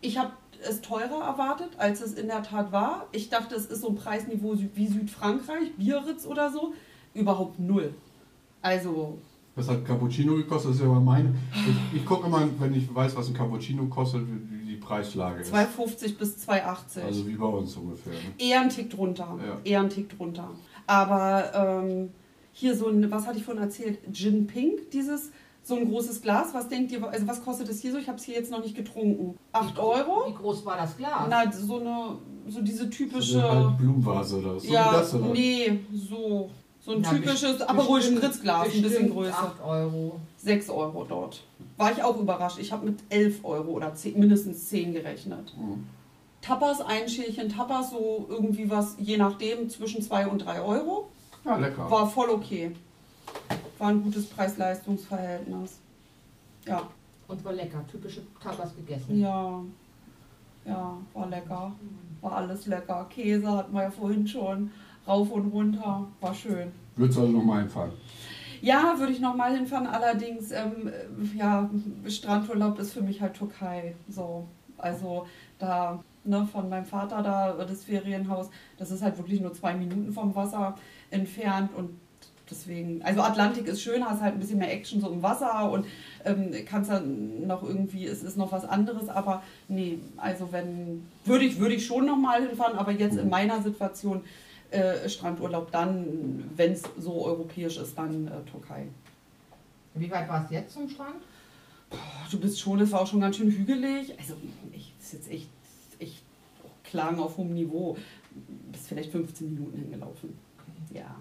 [0.00, 0.32] ich habe
[0.68, 3.06] es teurer erwartet, als es in der Tat war.
[3.12, 6.74] Ich dachte, es ist so ein Preisniveau wie Südfrankreich, Biarritz oder so.
[7.14, 7.94] Überhaupt null.
[8.62, 9.18] Also,
[9.56, 10.70] Was hat Cappuccino gekostet?
[10.70, 11.34] Das ist ja mal meine.
[11.92, 15.54] Ich, ich gucke immer, wenn ich weiß, was ein Cappuccino kostet, wie die Preislage ist.
[15.54, 17.02] 2,50 bis 2,80.
[17.06, 18.12] Also wie bei uns ungefähr.
[18.14, 18.18] Ne?
[18.38, 19.38] Eher ein Tick drunter.
[19.44, 19.58] Ja.
[19.62, 20.50] Eher ein Tick drunter.
[20.88, 22.10] Aber ähm,
[22.52, 23.98] hier so ein, was hatte ich vorhin erzählt?
[24.12, 25.30] Gin Pink, dieses,
[25.62, 26.52] so ein großes Glas.
[26.52, 27.98] Was denkt ihr, also was kostet es hier so?
[27.98, 29.38] Ich habe es hier jetzt noch nicht getrunken.
[29.52, 30.24] 8 Euro?
[30.28, 31.26] Wie groß war das Glas?
[31.30, 32.16] Na, so eine,
[32.48, 33.38] so diese So typische.
[33.50, 34.66] eine halt Blumenvase oder so.
[34.72, 35.32] ja, das oder?
[35.32, 36.50] nee, so.
[36.84, 39.38] So ein Na, typisches Aperol Spritzglas, ein bisschen größer.
[39.38, 40.20] 8 Euro.
[40.36, 41.42] 6 Euro dort.
[41.78, 42.58] War ich auch überrascht.
[42.58, 45.54] Ich habe mit 11 Euro oder 10, mindestens 10 gerechnet.
[45.56, 45.86] Mhm.
[46.42, 51.08] Tapas, ein Schälchen Tapas, so irgendwie was, je nachdem, zwischen 2 und 3 Euro.
[51.46, 51.90] Ja, lecker.
[51.90, 52.72] War voll okay.
[53.78, 55.78] War ein gutes Preis-Leistungs-Verhältnis.
[56.66, 56.82] Ja,
[57.28, 57.82] Und war lecker.
[57.90, 59.18] Typische Tapas gegessen.
[59.18, 59.60] ja,
[60.66, 61.72] ja, war lecker.
[62.20, 63.06] War alles lecker.
[63.08, 64.70] Käse hatten wir ja vorhin schon.
[65.06, 66.06] Rauf und runter.
[66.20, 66.72] War schön.
[66.96, 67.92] Würdest du also nochmal einfallen?
[68.60, 69.86] Ja, würde ich nochmal hinfahren.
[69.86, 71.68] Allerdings, ähm, äh, ja,
[72.08, 73.94] Strandurlaub ist für mich halt Türkei.
[74.08, 74.46] So,
[74.78, 75.26] also
[75.58, 80.12] da ne, von meinem Vater da das Ferienhaus, das ist halt wirklich nur zwei Minuten
[80.12, 80.76] vom Wasser
[81.10, 81.90] entfernt und
[82.50, 85.86] deswegen, also Atlantik ist schön, hast halt ein bisschen mehr Action so im Wasser und
[86.24, 91.44] ähm, kannst dann noch irgendwie, es ist noch was anderes, aber nee, also wenn, würde
[91.44, 94.22] ich, würde ich schon nochmal hinfahren, aber jetzt in meiner Situation
[94.74, 98.86] äh, Strandurlaub dann, wenn es so europäisch ist, dann äh, Türkei.
[99.94, 101.22] Wie weit war es jetzt zum Strand?
[101.90, 101.98] Boah,
[102.30, 104.18] du bist schon, es war auch schon ganz schön hügelig.
[104.18, 104.34] Also
[104.72, 105.48] ich ist jetzt echt,
[106.00, 106.22] echt
[106.82, 107.96] Klagen auf hohem Niveau.
[108.72, 110.36] Bist vielleicht 15 Minuten hingelaufen.
[110.92, 111.16] Ja.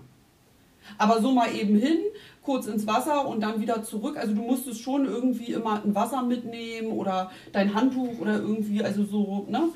[0.97, 1.99] Aber so mal eben hin,
[2.41, 4.17] kurz ins Wasser und dann wieder zurück.
[4.17, 9.05] Also du musstest schon irgendwie immer ein Wasser mitnehmen oder dein Handtuch oder irgendwie, also
[9.05, 9.69] so, ne?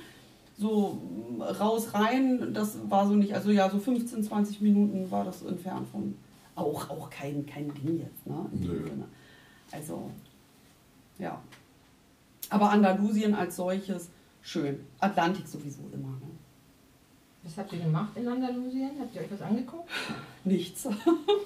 [0.58, 1.02] So
[1.60, 5.88] raus, rein, das war so nicht, also ja, so 15, 20 Minuten war das entfernt
[5.90, 6.16] von.
[6.56, 8.46] Auch, auch kein, kein Ding jetzt, ne?
[8.52, 9.06] Sinne.
[9.72, 10.10] Also,
[11.20, 11.40] ja.
[12.50, 14.10] Aber Andalusien als solches,
[14.42, 14.80] schön.
[15.00, 16.32] Atlantik sowieso immer, ne?
[17.44, 18.90] Was habt ihr gemacht in Andalusien?
[19.00, 19.88] Habt ihr euch was angeguckt?
[20.46, 20.88] Nichts.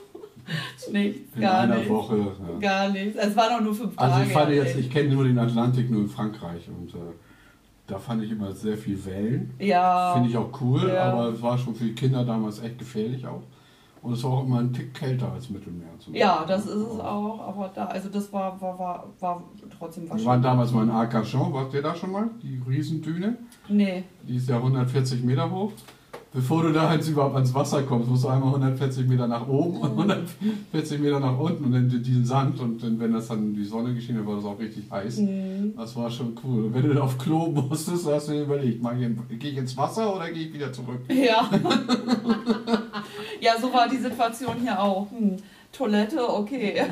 [0.92, 1.92] nichts, In gar einer nichts.
[1.92, 2.18] Woche.
[2.18, 2.60] Ja.
[2.60, 3.18] Gar nichts.
[3.20, 4.14] Es waren auch nur fünf Tage.
[4.14, 6.98] Also ich fand jetzt, ich kenne nur den Atlantik nur in Frankreich und äh,
[7.92, 9.54] da fand ich immer sehr viel Wellen.
[9.60, 10.14] Ja.
[10.14, 11.12] Finde ich auch cool, Ja.
[11.12, 13.42] aber es war schon für die Kinder damals echt gefährlich auch.
[14.02, 15.90] Und es war auch immer ein Tick kälter als Mittelmeer.
[16.00, 19.44] Zum Ja, das ist es auch, aber da, also das war, war, war, war
[19.78, 22.30] trotzdem Wir was waren damals mal in Arcachon, wart ihr da schon mal?
[22.42, 23.38] Die Riesendüne,
[23.70, 24.04] Nee.
[24.28, 25.74] die ist ja 140 Meter hoch.
[26.34, 29.82] Bevor du da jetzt überhaupt ans Wasser kommst, musst du einmal 140 Meter nach oben
[29.82, 33.66] und 140 Meter nach unten und dann diesen Sand und dann, wenn das dann die
[33.66, 35.18] Sonne geschienen hat, war das auch richtig heiß.
[35.18, 35.74] Mhm.
[35.76, 36.66] Das war schon cool.
[36.66, 38.82] Und wenn du dann auf Klo musstest, hast du dir überlegt,
[39.40, 41.02] gehe ich ins Wasser oder gehe ich wieder zurück?
[41.10, 41.50] Ja.
[43.42, 45.12] ja, so war die Situation hier auch.
[45.12, 45.36] Hm.
[45.74, 46.84] Toilette, okay.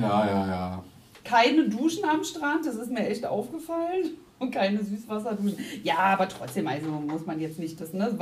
[0.00, 0.84] Ja, ja, ja.
[1.22, 4.16] Keine Duschen am Strand, das ist mir echt aufgefallen.
[4.42, 5.56] Und keine Süßwasserduschen.
[5.84, 8.12] Ja, aber trotzdem, also muss man jetzt nicht das, ne,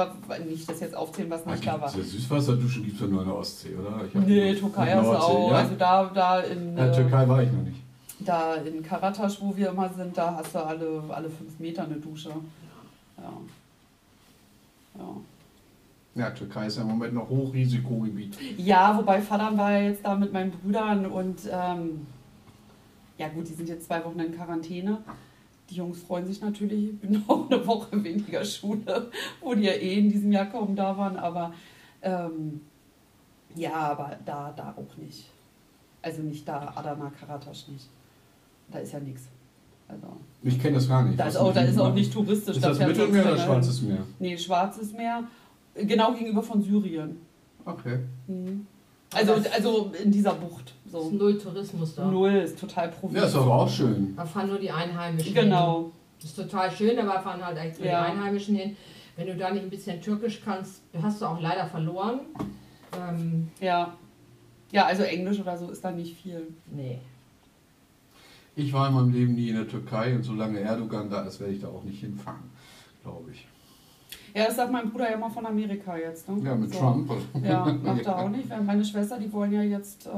[0.48, 1.88] nicht das jetzt aufzählen, was nicht da war.
[1.88, 4.04] Süßwasserduschen gibt es ja nur in der Ostsee, oder?
[4.06, 5.50] Ich Nee, Türkei hast du auch.
[5.50, 5.56] Ja?
[5.56, 6.76] Also da, da in.
[6.76, 7.80] ja, Türkei war ich noch nicht.
[8.20, 11.96] Da in Karatasch, wo wir immer sind, da hast du alle, alle fünf Meter eine
[11.96, 12.28] Dusche.
[12.28, 13.32] Ja.
[14.98, 15.16] Ja.
[16.16, 18.36] Ja, Türkei ist ja im Moment noch Hochrisikogebiet.
[18.58, 22.06] Ja, wobei Vater war ja jetzt da mit meinen Brüdern und ähm,
[23.16, 24.98] ja gut, die sind jetzt zwei Wochen in Quarantäne.
[25.70, 26.90] Die Jungs freuen sich natürlich,
[27.28, 31.16] auch eine Woche weniger Schule, wo die ja eh in diesem Jahr kaum da waren,
[31.16, 31.52] aber
[32.02, 32.60] ähm,
[33.54, 35.30] ja, aber da, da auch nicht.
[36.02, 37.88] Also nicht da, Adana, Karatasch nicht.
[38.70, 39.28] Da ist ja nichts.
[39.88, 40.06] Also,
[40.42, 41.18] Ich kenne das gar nicht.
[41.18, 42.56] da ist auch, da ist auch nicht touristisch.
[42.56, 43.38] Ist da das fährt Mittelmeer oder.
[43.38, 44.06] Schwarzes Meer?
[44.18, 45.24] Nee, Schwarzes Meer.
[45.74, 47.16] Genau gegenüber von Syrien.
[47.64, 47.98] Okay.
[48.28, 48.66] Mhm.
[49.12, 50.74] Also, also in dieser Bucht.
[50.92, 51.08] Es So.
[51.08, 52.04] ist null Tourismus da.
[52.06, 53.28] Null ist total Ja, provinziell.
[53.28, 54.14] ist aber auch schön.
[54.16, 55.82] Da fahren nur die Einheimischen Genau.
[55.82, 55.92] hin.
[56.20, 58.04] Das ist total schön, aber fahren halt extra Ja.
[58.06, 58.76] die Einheimischen hin.
[59.16, 62.20] Wenn du da nicht ein bisschen Türkisch kannst, hast du auch leider verloren.
[62.98, 63.94] Ähm, Ja.
[64.72, 66.48] Ja, also Englisch oder so ist da nicht viel.
[66.66, 66.98] nee.
[68.56, 71.54] Ich war in meinem Leben nie in der Türkei und solange Erdogan da ist, werde
[71.54, 72.50] ich da auch nicht hinfahren,
[73.02, 73.46] glaube ich.
[74.34, 76.28] Ja, das sagt mein Bruder ja immer von Amerika jetzt.
[76.28, 76.42] Ne?
[76.44, 76.78] Ja, mit so.
[76.80, 77.10] Trump.
[77.42, 78.50] Ja, macht er auch nicht.
[78.50, 80.10] Weil meine Schwester, die wollen ja jetzt, äh,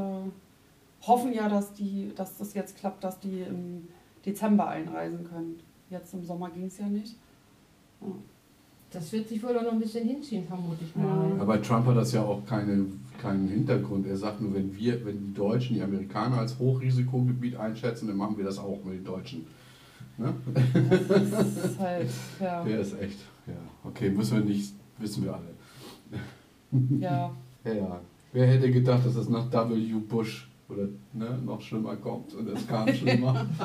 [1.06, 3.88] hoffen ja, dass, die, dass das jetzt klappt, dass die im
[4.24, 5.60] Dezember einreisen können.
[5.90, 7.16] Jetzt im Sommer ging es ja nicht.
[8.90, 11.02] Das wird sich wohl auch noch ein bisschen hinziehen, vermute ich Ja.
[11.02, 11.40] mal.
[11.40, 12.84] Aber Trump hat das ja auch keine,
[13.20, 14.06] keinen Hintergrund.
[14.06, 18.36] Er sagt nur, wenn wir, wenn die Deutschen die Amerikaner als Hochrisikogebiet einschätzen, dann machen
[18.36, 19.46] wir das auch mit den Deutschen.
[20.18, 20.34] Ne?
[21.08, 22.62] Das ist halt, ja.
[22.64, 23.18] Der ist echt.
[23.46, 27.00] Ja, okay, müssen wir nicht, wissen wir alle.
[27.00, 27.34] ja.
[27.64, 28.00] Ja, ja.
[28.32, 29.92] Wer hätte gedacht, dass es nach W.
[30.08, 33.46] Bush oder ne, noch schlimmer kommt und es kam schlimmer.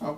[0.00, 0.16] Ja.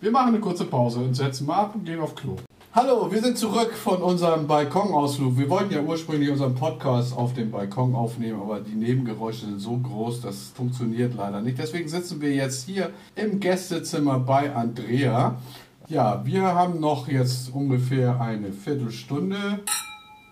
[0.00, 2.36] Wir machen eine kurze Pause und setzen mal ab und gehen auf Klo.
[2.74, 5.38] Hallo, wir sind zurück von unserem Balkonausflug.
[5.38, 9.78] Wir wollten ja ursprünglich unseren Podcast auf dem Balkon aufnehmen, aber die Nebengeräusche sind so
[9.78, 11.58] groß, das funktioniert leider nicht.
[11.58, 15.40] Deswegen sitzen wir jetzt hier im Gästezimmer bei Andrea.
[15.88, 19.60] Ja, wir haben noch jetzt ungefähr eine Viertelstunde.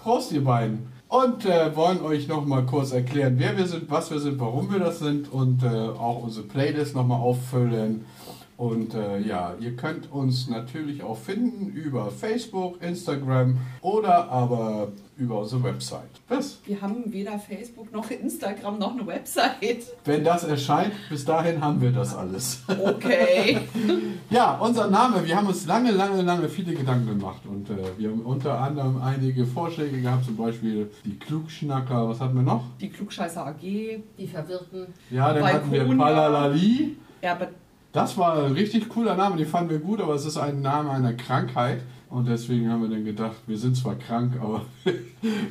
[0.01, 0.93] Prost, ihr beiden.
[1.13, 4.73] Und äh, wollen euch noch mal kurz erklären, wer wir sind, was wir sind, warum
[4.73, 8.07] wir das sind und äh, auch unsere Playlist noch mal auffüllen.
[8.57, 15.41] Und äh, ja, ihr könnt uns natürlich auch finden über Facebook, Instagram oder aber über
[15.41, 16.11] unsere Website.
[16.29, 16.59] Was?
[16.65, 19.87] Wir haben weder Facebook noch Instagram noch eine Website.
[20.05, 22.63] Wenn das erscheint, bis dahin haben wir das alles.
[22.69, 23.61] Okay.
[24.31, 28.09] Ja, unser Name, wir haben uns lange, lange, lange viele Gedanken gemacht und äh, wir
[28.09, 32.65] haben unter anderem einige Vorschläge gehabt, zum Beispiel die Klugschnacker, was hatten wir noch?
[32.81, 33.61] Die Klugscheißer AG.
[33.61, 34.87] Die Verwirrten.
[35.11, 35.85] Ja, dann hatten wir.
[35.85, 36.97] Palalali.
[37.21, 37.49] Ja, aber
[37.93, 40.91] Das war ein richtig cooler Name, den fanden wir gut, aber es ist ein Name
[40.91, 41.83] einer Krankheit.
[42.09, 44.67] Und deswegen haben wir dann gedacht, wir sind zwar krank, aber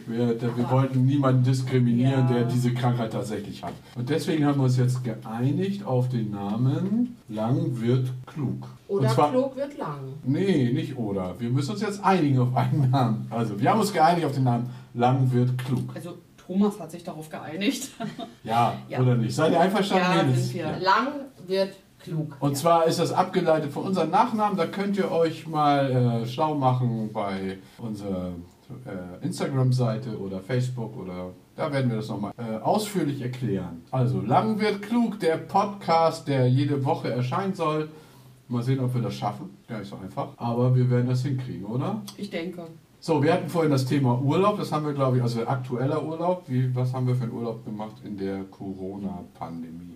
[0.08, 2.34] wir, wir wollten niemanden diskriminieren, Ja.
[2.34, 3.74] der diese Krankheit tatsächlich hat.
[3.96, 8.68] Und deswegen haben wir uns jetzt geeinigt auf den Namen Lang wird klug.
[8.88, 10.00] Oder zwar, klug wird lang.
[10.24, 11.34] Nee, nicht oder.
[11.40, 13.26] Wir müssen uns jetzt einigen auf einen Namen.
[13.32, 15.90] Also, wir haben uns geeinigt auf den Namen Lang wird klug.
[15.96, 17.90] also Thomas hat sich darauf geeinigt.
[18.44, 19.00] Ja, Ja.
[19.00, 19.34] oder nicht?
[19.34, 20.30] Seid ihr einverstanden?
[20.32, 20.78] Ja, sind wir.
[20.80, 21.08] Lang
[21.48, 21.78] wird klug.
[22.40, 24.58] Und zwar ist das abgeleitet von unserem Nachnamen.
[24.58, 28.32] Da könnt ihr euch mal äh, schlau machen bei unserer
[28.86, 33.84] äh, Instagram-Seite oder Facebook oder da werden wir das nochmal äh, ausführlich erklären.
[33.92, 37.90] Also, lang wird klug, der Podcast, der jede Woche erscheinen soll.
[38.48, 39.50] Mal sehen, ob wir das schaffen.
[39.68, 40.30] Gar nicht so einfach.
[40.38, 42.02] Aber wir werden das hinkriegen, oder?
[42.18, 42.68] Ich denke.
[43.00, 44.58] So, wir hatten vorhin das Thema Urlaub.
[44.58, 46.44] Das haben wir, glaube ich, also aktueller Urlaub.
[46.48, 49.91] Wie, was haben wir für einen Urlaub gemacht in der Corona-Pandemie?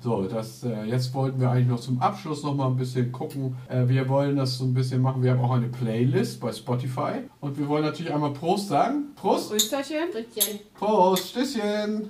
[0.00, 3.56] So, das, äh, jetzt wollten wir eigentlich noch zum Abschluss noch mal ein bisschen gucken.
[3.68, 5.22] Äh, wir wollen das so ein bisschen machen.
[5.22, 7.20] Wir haben auch eine Playlist bei Spotify.
[7.40, 9.06] Und wir wollen natürlich einmal Prost sagen.
[9.16, 9.52] Prost!
[9.52, 10.10] Rösterchen.
[10.12, 10.60] Frittchen.
[10.74, 11.30] Prost!
[11.30, 12.08] Stößchen!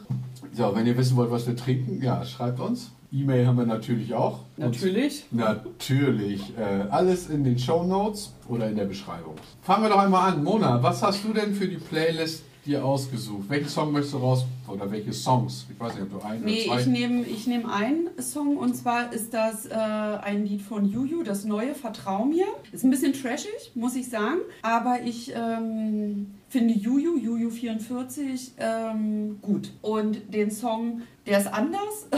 [0.53, 2.91] So, wenn ihr wissen wollt, was wir trinken, ja, schreibt uns.
[3.13, 4.41] E-Mail haben wir natürlich auch.
[4.57, 5.27] Und Natürlich.
[5.31, 6.57] Natürlich.
[6.57, 9.35] Äh, alles in den Show Notes oder in der Beschreibung.
[9.63, 10.43] Fangen wir doch einmal an.
[10.43, 13.45] Mona, was hast du denn für die Playlist dir ausgesucht?
[13.49, 15.67] Welchen Song möchtest du raus oder welche Songs?
[15.73, 16.91] Ich weiß nicht, ob du einen Nee, oder ich zwei.
[16.91, 21.45] nehme ich nehm einen Song und zwar ist das äh, ein Lied von Juju, das
[21.45, 22.47] neue Vertrau mir.
[22.73, 29.39] Ist ein bisschen trashig, muss ich sagen, aber ich ähm, finde Juju, Juju 44, ähm,
[29.41, 29.73] gut.
[29.81, 32.09] Und den Song, der ist anders,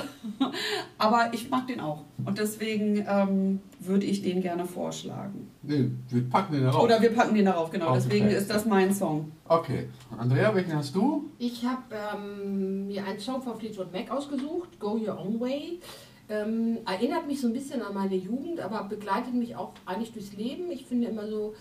[0.98, 2.04] aber ich mag den auch.
[2.24, 5.48] Und deswegen ähm, würde ich den gerne vorschlagen.
[5.62, 6.82] Nee, wir packen den raus.
[6.82, 7.94] Oder wir packen den darauf, genau.
[7.94, 9.30] Deswegen ist das mein Song.
[9.46, 9.88] Okay.
[10.16, 11.30] Andrea, welchen hast du?
[11.38, 15.80] Ich habe ähm, mir einen Song von Fleetwood Mac ausgesucht, Go Your Own Way.
[16.28, 20.32] Ähm, erinnert mich so ein bisschen an meine Jugend, aber begleitet mich auch eigentlich durchs
[20.34, 20.70] Leben.
[20.70, 21.54] Ich finde immer so,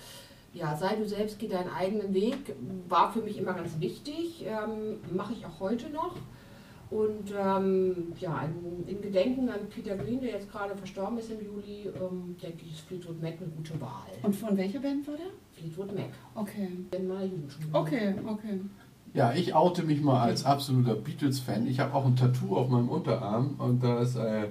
[0.53, 2.55] ja, sei du selbst, geh deinen eigenen Weg,
[2.87, 6.15] war für mich immer ganz wichtig, ähm, mache ich auch heute noch.
[6.89, 11.43] Und ähm, ja, in, in Gedenken an Peter Green, der jetzt gerade verstorben ist im
[11.43, 14.05] Juli, ähm, denke ich, ist Fleetwood Mac eine gute Wahl.
[14.21, 15.25] Und von welcher Band war der?
[15.53, 16.67] Fleetwood Mac, Okay.
[16.95, 17.63] in meiner Jugend schon.
[17.73, 18.59] Okay, okay.
[19.13, 21.67] Ja, ich oute mich mal als absoluter Beatles-Fan.
[21.67, 24.47] Ich habe auch ein Tattoo auf meinem Unterarm und da ist, äh,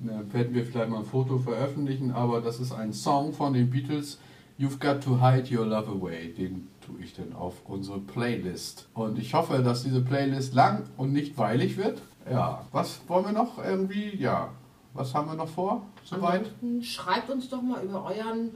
[0.00, 4.18] werden wir vielleicht mal ein Foto veröffentlichen, aber das ist ein Song von den Beatles,
[4.58, 6.32] You've Got to Hide Your Love Away.
[6.32, 8.88] Den tue ich dann auf unsere Playlist.
[8.92, 12.02] Und ich hoffe, dass diese Playlist lang und nicht weilig wird.
[12.28, 14.16] Ja, was wollen wir noch irgendwie?
[14.16, 14.50] Ja,
[14.94, 15.82] was haben wir noch vor?
[16.04, 16.50] Soweit?
[16.82, 18.50] Schreibt uns doch mal über euren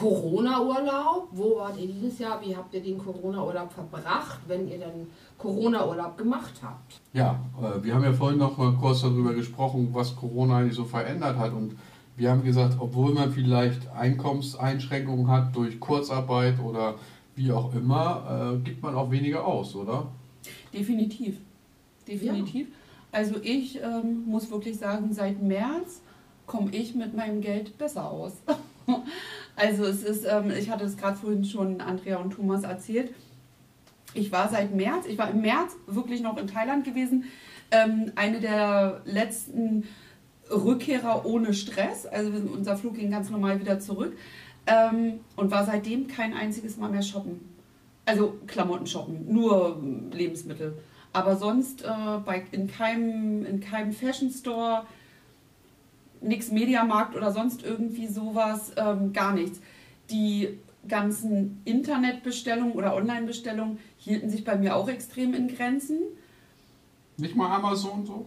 [0.00, 1.28] Corona-Urlaub.
[1.32, 2.40] Wo wart ihr dieses Jahr?
[2.40, 7.00] Wie habt ihr den Corona-Urlaub verbracht, wenn ihr dann Corona-Urlaub gemacht habt?
[7.12, 10.84] Ja, äh, wir haben ja vorhin noch mal kurz darüber gesprochen, was Corona eigentlich so
[10.84, 11.52] verändert hat.
[11.52, 11.76] Und
[12.16, 16.94] wir haben gesagt, obwohl man vielleicht Einkommenseinschränkungen hat durch Kurzarbeit oder
[17.36, 20.06] wie auch immer, äh, gibt man auch weniger aus, oder?
[20.72, 21.36] Definitiv.
[22.08, 22.68] Definitiv.
[23.12, 26.00] Also ich ähm, muss wirklich sagen, seit März
[26.46, 28.32] komme ich mit meinem Geld besser aus.
[29.60, 33.12] also es ist, ähm, ich hatte es gerade vorhin schon Andrea und Thomas erzählt.
[34.14, 37.24] Ich war seit März, ich war im März wirklich noch in Thailand gewesen,
[37.70, 39.86] ähm, eine der letzten
[40.50, 42.06] Rückkehrer ohne Stress.
[42.06, 44.16] Also unser Flug ging ganz normal wieder zurück
[44.66, 47.40] ähm, und war seitdem kein einziges Mal mehr shoppen.
[48.06, 50.78] Also Klamotten shoppen, nur Lebensmittel.
[51.12, 54.86] Aber sonst äh, bei, in, keinem, in keinem Fashion Store,
[56.20, 59.60] nix Mediamarkt oder sonst irgendwie sowas, ähm, gar nichts.
[60.10, 65.98] Die ganzen Internetbestellungen oder Online-Bestellungen hielten sich bei mir auch extrem in Grenzen.
[67.16, 68.26] Nicht mal Amazon so?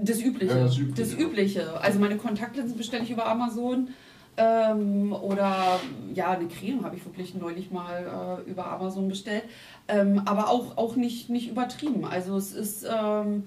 [0.00, 0.54] Das Übliche.
[0.54, 1.22] Ja, das das, Übliche.
[1.22, 1.80] Übliche.
[1.80, 3.88] Also meine Kontaktlinsen bestelle ich über Amazon.
[4.36, 5.80] Ähm, oder
[6.14, 9.42] ja, eine Creme habe ich wirklich neulich mal äh, über Amazon bestellt.
[9.88, 12.04] Ähm, aber auch, auch nicht, nicht übertrieben.
[12.04, 13.44] Also es ist, ähm,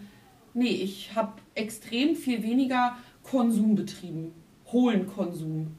[0.53, 4.33] nee, ich habe extrem viel weniger Konsum betrieben.
[4.71, 5.75] Hohlen Konsum.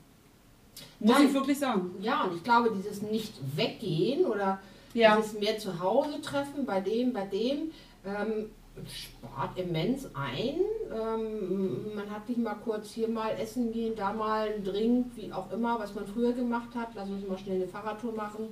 [1.01, 1.27] Muss Nein.
[1.27, 1.91] ich wirklich sagen.
[2.01, 4.61] Ja, und ich glaube, dieses Nicht-Weggehen oder
[4.95, 5.17] Ja.
[5.17, 7.73] dieses mehr zu Hause treffen, bei dem, bei dem,
[8.07, 8.51] ähm,
[8.89, 10.61] spart immens ein.
[10.95, 15.33] Ähm, man hat nicht mal kurz hier mal essen gehen, da mal ein Drink, wie
[15.33, 16.89] auch immer, was man früher gemacht hat.
[16.95, 18.49] Lass uns mal schnell eine Fahrradtour machen.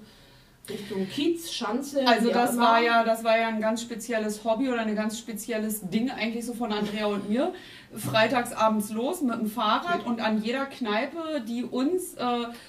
[0.69, 2.07] Richtung Kiez, Schanze.
[2.07, 5.81] Also das war ja, das war ja ein ganz spezielles Hobby oder ein ganz spezielles
[5.89, 7.53] Ding eigentlich so von Andrea und mir.
[7.97, 12.25] Freitags abends los mit dem Fahrrad und an jeder Kneipe, die uns äh,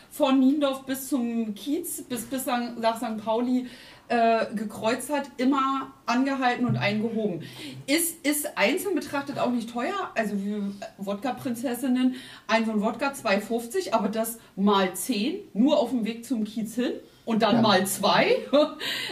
[0.10, 3.24] von Niendorf bis zum Kiez, bis, bis nach St.
[3.24, 3.68] Pauli
[4.08, 7.44] äh, gekreuzt hat, immer angehalten und eingehoben.
[7.88, 10.62] Ist, ist einzeln betrachtet auch nicht teuer, also wie
[10.98, 12.16] Wodka-Prinzessinnen,
[12.48, 16.76] ein so ein Wodka 2,50, aber das mal 10, nur auf dem Weg zum Kiez
[16.76, 16.92] hin
[17.24, 17.62] und dann Ja.
[17.62, 18.36] mal 2.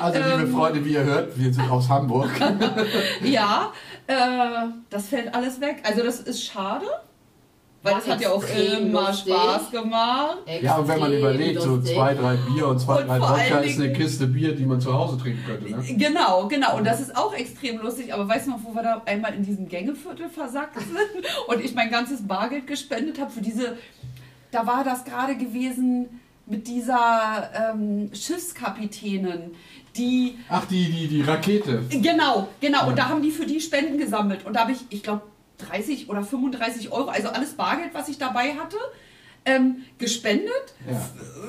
[0.02, 0.54] Also, liebe Ähm.
[0.54, 2.30] Freunde, wie ihr hört, wir sind aus Hamburg.
[3.24, 3.72] Ja,
[4.10, 5.84] äh, das fällt alles weg.
[5.84, 6.86] Also das ist schade,
[7.84, 9.34] weil das hat ja auch immer lustig.
[9.34, 10.38] Spaß gemacht.
[10.62, 13.80] Ja, und wenn man überlegt, so zwei, drei Bier und zwei, Und drei Wodka ist
[13.80, 15.70] eine Kiste Bier, die man zu Hause trinken könnte.
[15.70, 15.96] Ne?
[15.96, 16.78] Genau, genau.
[16.78, 18.12] Und das ist auch extrem lustig.
[18.12, 21.76] Aber weißt du noch, wo wir da einmal in diesem Gängeviertel versackt sind und ich
[21.76, 23.78] mein ganzes Bargeld gespendet habe für diese,
[24.52, 29.52] da war das gerade gewesen mit dieser ähm, Schiffskapitänin,
[30.00, 31.84] die Ach, die, die, die Rakete.
[31.90, 32.80] Genau, genau.
[32.80, 32.88] Ja.
[32.88, 34.46] Und da haben die für die Spenden gesammelt.
[34.46, 35.22] Und da habe ich, ich glaube,
[35.60, 38.78] 30 oder 35 Euro, also alles Bargeld, was ich dabei hatte,
[39.46, 41.00] ähm, gespendet Ja.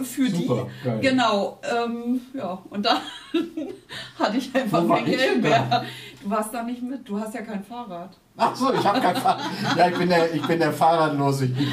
[0.04, 0.84] für Super, die.
[0.84, 0.98] geil.
[1.00, 1.60] Genau.
[1.62, 2.98] Ähm, ja, und dann
[4.18, 5.84] hatte ich einfach kein Geld mehr.
[6.22, 8.16] Du warst da nicht mit, du hast ja kein Fahrrad.
[8.42, 9.42] Ach so, ich habe kein Fahrrad.
[9.76, 11.44] Ja, ich bin der, ich bin der Fahrradlose.
[11.44, 11.68] Ich,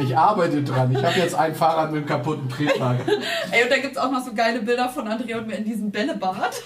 [0.00, 0.90] ich arbeite dran.
[0.90, 3.04] Ich habe jetzt ein Fahrrad mit einem kaputten Tretlager.
[3.52, 5.64] Ey, und da gibt es auch noch so geile Bilder von Andrea und mir in
[5.64, 6.60] diesem Bällebad.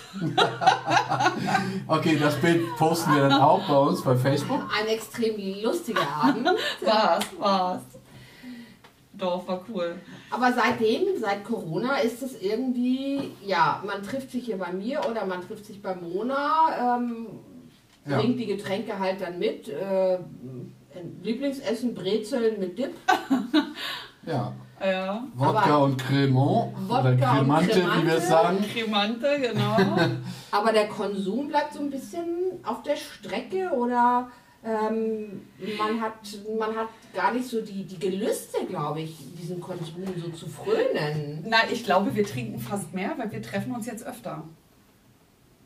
[1.87, 4.63] Okay, das Bild posten wir dann auch bei uns bei Facebook.
[4.81, 6.49] Ein extrem lustiger Abend.
[6.81, 7.83] War's, war's.
[9.13, 9.97] Doch, war cool.
[10.31, 15.27] Aber seitdem, seit Corona, ist es irgendwie, ja, man trifft sich hier bei mir oder
[15.27, 17.27] man trifft sich bei Mona, ähm,
[18.09, 18.19] Ja.
[18.19, 19.69] bringt die Getränke halt dann mit.
[19.69, 20.19] Äh,
[21.23, 22.95] Lieblingsessen, Brezeln mit Dip.
[24.27, 24.53] Ja,
[24.85, 25.25] Ja.
[25.35, 28.17] Wodka Aber- und Cremant oder Wodka und Cremante, wie wir Cremante.
[28.17, 28.65] es sagen.
[28.73, 29.77] Cremante, genau.
[30.51, 32.27] Aber der Konsum bleibt so ein bisschen
[32.63, 34.29] auf der Strecke oder
[34.65, 35.43] ähm,
[35.79, 36.15] man, hat,
[36.59, 41.45] man hat gar nicht so die, die Gelüste, glaube ich, diesen Konsum so zu frönen.
[41.49, 44.43] Nein, ich glaube, wir trinken fast mehr, weil wir treffen uns jetzt öfter.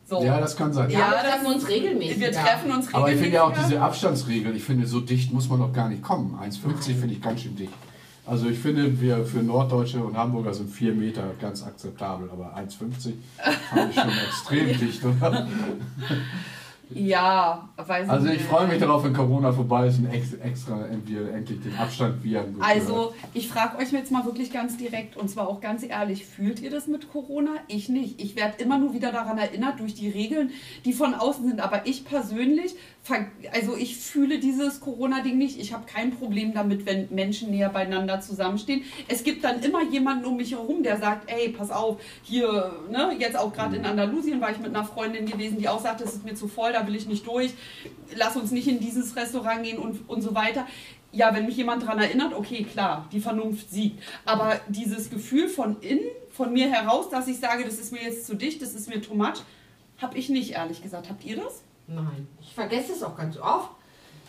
[0.08, 0.22] So.
[0.22, 0.90] Ja, das kann sein.
[0.90, 2.20] Ja, Ja, wir treffen das- uns regelmäßig.
[2.20, 2.94] wir treffen uns regelmäßig.
[2.94, 5.88] Aber ich finde ja auch diese Abstandsregel, ich finde, so dicht muss man doch gar
[5.88, 6.36] nicht kommen.
[6.40, 7.72] 1,50 finde ich ganz schön dicht.
[8.26, 13.14] Also ich finde, wir für Norddeutsche und Hamburger sind 4 Meter ganz akzeptabel, aber 1,50
[13.70, 15.48] fand ich schon extrem dicht, oder?
[16.94, 21.32] Ja, weiß Also ich freue mich darauf, wenn Corona vorbei ist und ex extra wir
[21.32, 22.44] endlich den Abstand wieder.
[22.60, 26.60] Also, ich frage euch jetzt mal wirklich ganz direkt und zwar auch ganz ehrlich, fühlt
[26.60, 27.50] ihr das mit Corona?
[27.68, 28.20] Ich nicht.
[28.20, 30.50] Ich werde immer nur wieder daran erinnert durch die Regeln,
[30.84, 31.60] die von außen sind.
[31.60, 32.74] Aber ich persönlich,
[33.52, 35.58] also ich fühle dieses Corona-Ding nicht.
[35.58, 38.84] Ich habe kein Problem damit, wenn Menschen näher beieinander zusammenstehen.
[39.08, 43.16] Es gibt dann immer jemanden um mich herum, der sagt, ey, pass auf, hier, ne,
[43.18, 46.14] jetzt auch gerade in Andalusien war ich mit einer Freundin gewesen, die auch sagt, es
[46.14, 47.52] ist mir zu voll, da will ich nicht durch,
[48.14, 50.66] lass uns nicht in dieses Restaurant gehen und, und so weiter.
[51.10, 54.02] Ja, wenn mich jemand daran erinnert, okay, klar, die Vernunft siegt.
[54.24, 58.26] Aber dieses Gefühl von innen, von mir heraus, dass ich sage, das ist mir jetzt
[58.26, 59.42] zu dicht, das ist mir too much,
[59.98, 61.10] habe ich nicht, ehrlich gesagt.
[61.10, 61.62] Habt ihr das?
[61.86, 63.70] Nein, ich vergesse es auch ganz oft.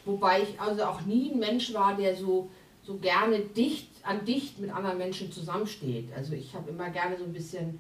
[0.06, 2.50] Wobei ich also auch nie ein Mensch war, der so,
[2.84, 6.10] so gerne dicht an dicht mit anderen Menschen zusammensteht.
[6.16, 7.80] Also ich habe immer gerne so ein bisschen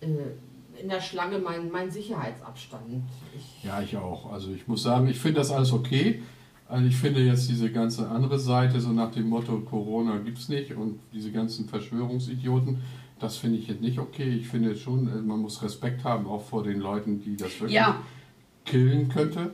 [0.00, 0.06] äh,
[0.80, 2.82] in der Schlange meinen mein Sicherheitsabstand.
[3.36, 4.32] Ich, Ja, ich auch.
[4.32, 6.22] Also ich muss sagen, ich finde das alles okay.
[6.68, 10.74] Also ich finde jetzt diese ganze andere Seite, so nach dem Motto Corona gibt's nicht
[10.74, 12.80] und diese ganzen Verschwörungsidioten,
[13.20, 14.30] das finde ich jetzt nicht okay.
[14.30, 17.72] Ich finde schon, äh, man muss Respekt haben, auch vor den Leuten, die das wirklich
[17.72, 18.02] Ja.
[18.64, 19.50] Killen könnte.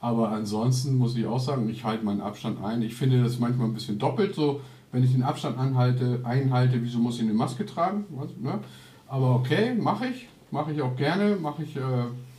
[0.00, 2.82] Aber ansonsten muss ich auch sagen, ich halte meinen Abstand ein.
[2.82, 4.60] Ich finde das manchmal ein bisschen doppelt so.
[4.92, 8.04] Wenn ich den Abstand anhalte, einhalte, wieso muss ich eine Maske tragen?
[8.40, 8.58] Ne?
[9.06, 10.28] Aber okay, mache ich.
[10.50, 11.36] Mache ich auch gerne.
[11.36, 11.80] Mache ich, äh,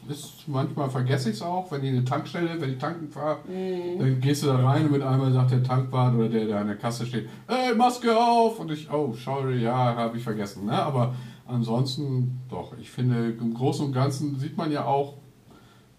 [0.09, 4.19] ist, manchmal vergesse ich es auch, wenn ich eine Tankstelle, wenn ich tanken fahre, dann
[4.19, 6.75] gehst du da rein und mit einmal sagt der Tankwart oder der, der an der
[6.75, 8.59] Kasse steht, ey, Maske auf!
[8.59, 10.65] Und ich, oh, sorry, ja, habe ich vergessen.
[10.65, 10.73] Ne?
[10.73, 11.13] Aber
[11.47, 15.13] ansonsten, doch, ich finde, im Großen und Ganzen sieht man ja auch,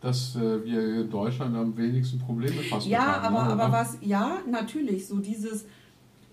[0.03, 3.62] dass äh, wir in Deutschland am wenigsten Probleme fast Ja, haben, aber, ne?
[3.62, 5.65] aber was, ja, natürlich, so dieses,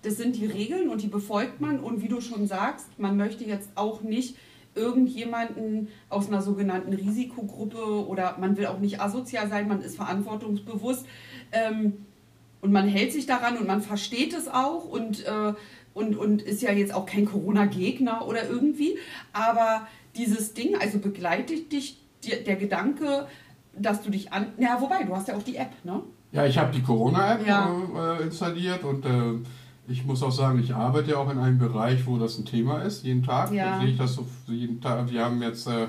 [0.02, 3.44] das sind die Regeln und die befolgt man und wie du schon sagst, man möchte
[3.44, 4.36] jetzt auch nicht
[4.74, 11.06] irgendjemanden aus einer sogenannten Risikogruppe oder man will auch nicht asozial sein, man ist verantwortungsbewusst
[11.52, 12.06] ähm,
[12.60, 15.54] und man hält sich daran und man versteht es auch und, äh,
[15.94, 18.96] und, und ist ja jetzt auch kein Corona-Gegner oder irgendwie,
[19.32, 21.98] aber dieses Ding, also begleitet dich
[22.46, 23.26] der Gedanke,
[23.78, 24.46] dass du dich an.
[24.58, 26.00] Ja, wobei, du hast ja auch die App, ne?
[26.32, 27.70] Ja, ich habe die Corona-App Ja.
[28.18, 29.34] äh, installiert und äh,
[29.88, 32.78] ich muss auch sagen, ich arbeite ja auch in einem Bereich, wo das ein Thema
[32.82, 33.50] ist, jeden Tag.
[33.52, 33.72] Ja.
[33.76, 35.10] Da sehe ich das so jeden Tag.
[35.10, 35.88] Wir haben jetzt äh, äh,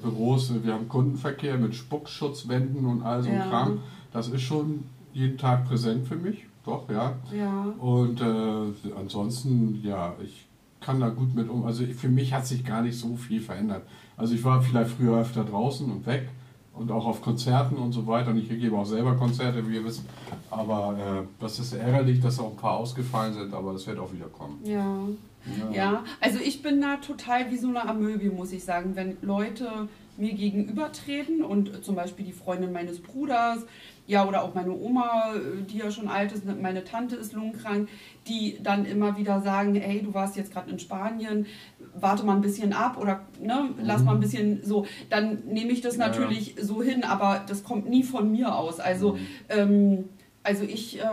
[0.00, 3.48] Büros, wir haben Kundenverkehr mit Spuckschutzwänden und all so ein Ja.
[3.48, 3.80] Kram.
[4.12, 7.14] Das ist schon jeden Tag präsent für mich, doch, ja.
[7.36, 7.64] Ja.
[7.78, 10.46] Und äh, ansonsten, ja, ich
[10.80, 11.64] kann da gut mit um.
[11.66, 13.82] Also für mich hat sich gar nicht so viel verändert.
[14.16, 16.28] Also ich war vielleicht früher öfter draußen und weg
[16.78, 18.30] und auch auf Konzerten und so weiter.
[18.30, 20.04] Und ich gebe auch selber Konzerte, wie ihr wisst.
[20.50, 24.12] Aber äh, das ist ärgerlich, dass auch ein paar ausgefallen sind, aber das wird auch
[24.12, 24.60] wieder kommen.
[24.64, 24.98] Ja.
[25.72, 28.96] Ja, also ich bin da total wie so eine Amöbie, muss ich sagen.
[28.96, 33.64] Wenn Leute mir gegenübertreten und zum Beispiel die Freundin meines Bruders,
[34.06, 35.34] ja, oder auch meine Oma,
[35.68, 37.88] die ja schon alt ist, meine Tante ist lungenkrank,
[38.28, 41.46] die dann immer wieder sagen, ey, du warst jetzt gerade in Spanien,
[42.00, 45.80] warte mal ein bisschen ab oder ne, lass mal ein bisschen so, dann nehme ich
[45.80, 46.00] das Mhm.
[46.02, 48.80] Ja, natürlich so hin, aber das kommt nie von mir aus.
[48.80, 49.18] Also Mhm.
[49.48, 50.04] ähm,
[50.42, 51.04] also ich, äh,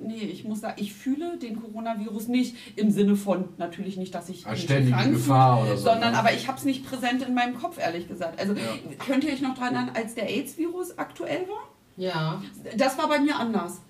[0.00, 4.28] nee, ich muss sagen, ich fühle den Coronavirus nicht im Sinne von, natürlich nicht, dass
[4.28, 6.18] ich Als mich ständige krank Gefahr oder so, sondern ne?
[6.18, 8.38] aber ich habe es nicht präsent in meinem Kopf, ehrlich gesagt.
[8.38, 8.60] Also Ja.
[9.04, 11.68] könnt ihr euch noch dran erinnern, als der AIDS-Virus aktuell war?
[11.96, 12.40] Ja.
[12.76, 13.80] Das war bei mir anders.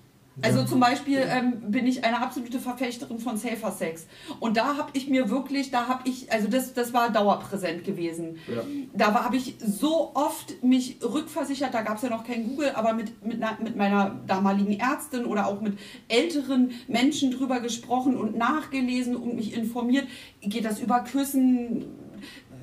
[0.41, 4.05] Also zum Beispiel ähm, bin ich eine absolute Verfechterin von Safer Sex.
[4.39, 8.37] Und da habe ich mir wirklich, da habe ich, also das, das war dauerpräsent gewesen.
[8.47, 8.61] Ja.
[8.93, 12.93] Da habe ich so oft mich rückversichert, da gab es ja noch kein Google, aber
[12.93, 19.15] mit, mit, mit meiner damaligen Ärztin oder auch mit älteren Menschen drüber gesprochen und nachgelesen
[19.15, 20.07] und mich informiert.
[20.41, 21.85] Geht das über Küssen?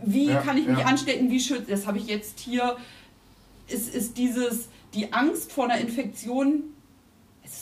[0.04, 0.86] Wie Ja, kann ich mich ja.
[0.86, 1.30] anstecken?
[1.30, 1.70] Wie schütze?
[1.70, 2.76] Das habe ich jetzt hier.
[3.66, 6.73] Es ist dieses, die Angst vor einer Infektion.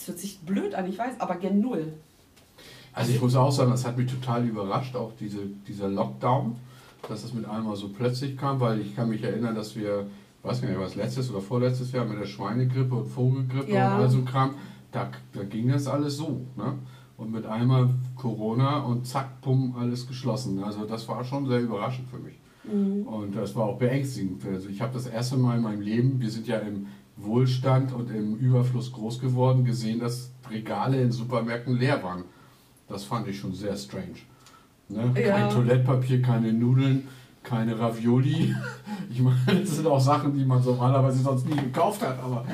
[0.00, 1.92] Es hört sich blöd an, ich weiß, aber gen Null.
[2.94, 6.56] Also ich muss auch sagen, das hat mich total überrascht, auch diese, dieser Lockdown,
[7.08, 10.06] dass es mit einmal so plötzlich kam, weil ich kann mich erinnern, dass wir,
[10.42, 13.96] weiß nicht, was letztes oder vorletztes Jahr mit der Schweinegrippe und Vogelgrippe Ja.
[13.96, 14.54] und all so Kram,
[14.92, 16.42] da, da ging das alles so.
[16.56, 16.74] Ne?
[17.16, 20.62] Und mit einmal Corona und zack, bumm, alles geschlossen.
[20.62, 22.34] Also das war schon sehr überraschend für mich.
[22.64, 24.44] Und das war auch beängstigend.
[24.46, 26.86] Also ich habe das erste Mal in meinem Leben, wir sind ja im
[27.24, 32.24] Wohlstand und im Überfluss groß geworden, gesehen, dass Regale in Supermärkten leer waren.
[32.88, 34.18] Das fand ich schon sehr strange.
[34.88, 35.12] Ne?
[35.20, 35.36] Ja.
[35.38, 37.08] Kein Toilettpapier, keine Nudeln,
[37.42, 38.54] keine Ravioli.
[39.10, 42.46] Ich meine, das sind auch Sachen, die man normalerweise sonst nie gekauft hat, aber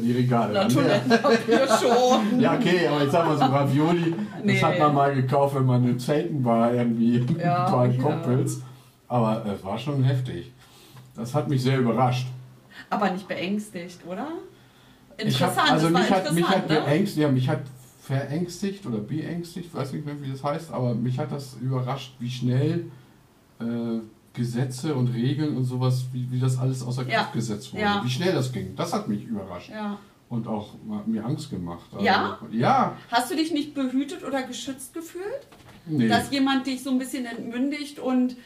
[0.00, 0.66] die Regale Na.
[0.66, 2.40] Toilettenpapier schon.
[2.40, 4.54] Ja, okay, aber ich sag mal so Ravioli, Nee.
[4.54, 7.86] das hat man mal gekauft, wenn man in Zelten war, irgendwie mit Ja, ein paar
[7.86, 8.02] ja.
[8.02, 8.62] Kumpels.
[9.08, 10.52] Aber es war schon heftig.
[11.14, 12.28] Das hat mich sehr überrascht.
[12.90, 14.28] Aber nicht beängstigt, oder?
[15.18, 16.90] Ich hab, Interessant, also das war mich hat, mich hat interessant, ne?
[16.90, 17.62] beängstigt, ja, mich hat
[18.02, 22.30] verängstigt oder beängstigt, weiß nicht mehr, wie das heißt, aber mich hat das überrascht, wie
[22.30, 22.86] schnell
[23.60, 23.64] äh,
[24.34, 27.30] Gesetze und Regeln und sowas, wie, wie das alles außer Kraft Ja.
[27.32, 27.82] gesetzt wurde.
[27.82, 28.02] Ja.
[28.04, 28.76] Wie schnell das ging.
[28.76, 29.98] Das hat mich überrascht Ja.
[30.28, 31.86] und auch hat mir Angst gemacht.
[31.92, 32.38] Also, Ja?
[32.52, 32.96] Ja.
[33.10, 35.24] Hast du dich nicht behütet oder geschützt gefühlt?
[35.86, 36.08] Nee.
[36.08, 38.36] Dass jemand dich so ein bisschen entmündigt und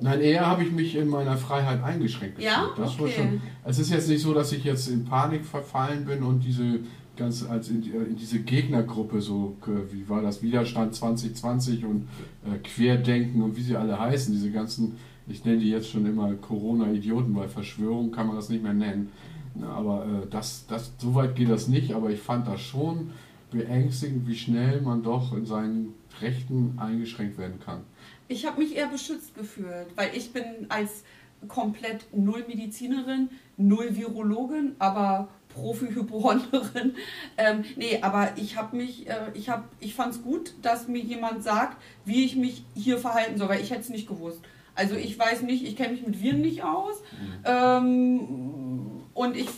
[0.00, 2.68] Nein, eher habe ich mich in meiner Freiheit eingeschränkt Ja?
[2.76, 3.14] Das war Okay.
[3.16, 3.40] schon.
[3.64, 6.80] Es ist jetzt nicht so, dass ich jetzt in Panik verfallen bin und diese
[7.16, 9.56] ganz als in, in diese Gegnergruppe so
[9.90, 12.08] wie war das Widerstand 2020 und
[12.46, 14.96] äh, Querdenken und wie sie alle heißen, diese ganzen
[15.30, 19.10] ich nenne die jetzt schon immer Corona-Idioten, weil Verschwörung kann man das nicht mehr nennen.
[19.54, 23.10] Na, aber äh, das, das, so weit geht das nicht, aber ich fand das schon
[23.50, 27.80] beängstigend, wie schnell man doch in seinen Rechten eingeschränkt werden kann.
[28.28, 31.04] Ich habe mich eher beschützt gefühlt, weil ich bin als
[31.46, 36.94] komplett null Medizinerin, null Virologin, aber Profi-Hypochonderin.
[37.40, 40.98] Ähm, nee, aber ich habe mich, äh, ich habe, ich fand es gut, dass mir
[41.00, 44.40] jemand sagt, wie ich mich hier verhalten soll, weil ich hätte es nicht gewusst.
[44.74, 46.96] Also ich weiß nicht, ich kenne mich mit Viren nicht aus.
[47.44, 49.48] Ähm, und ich,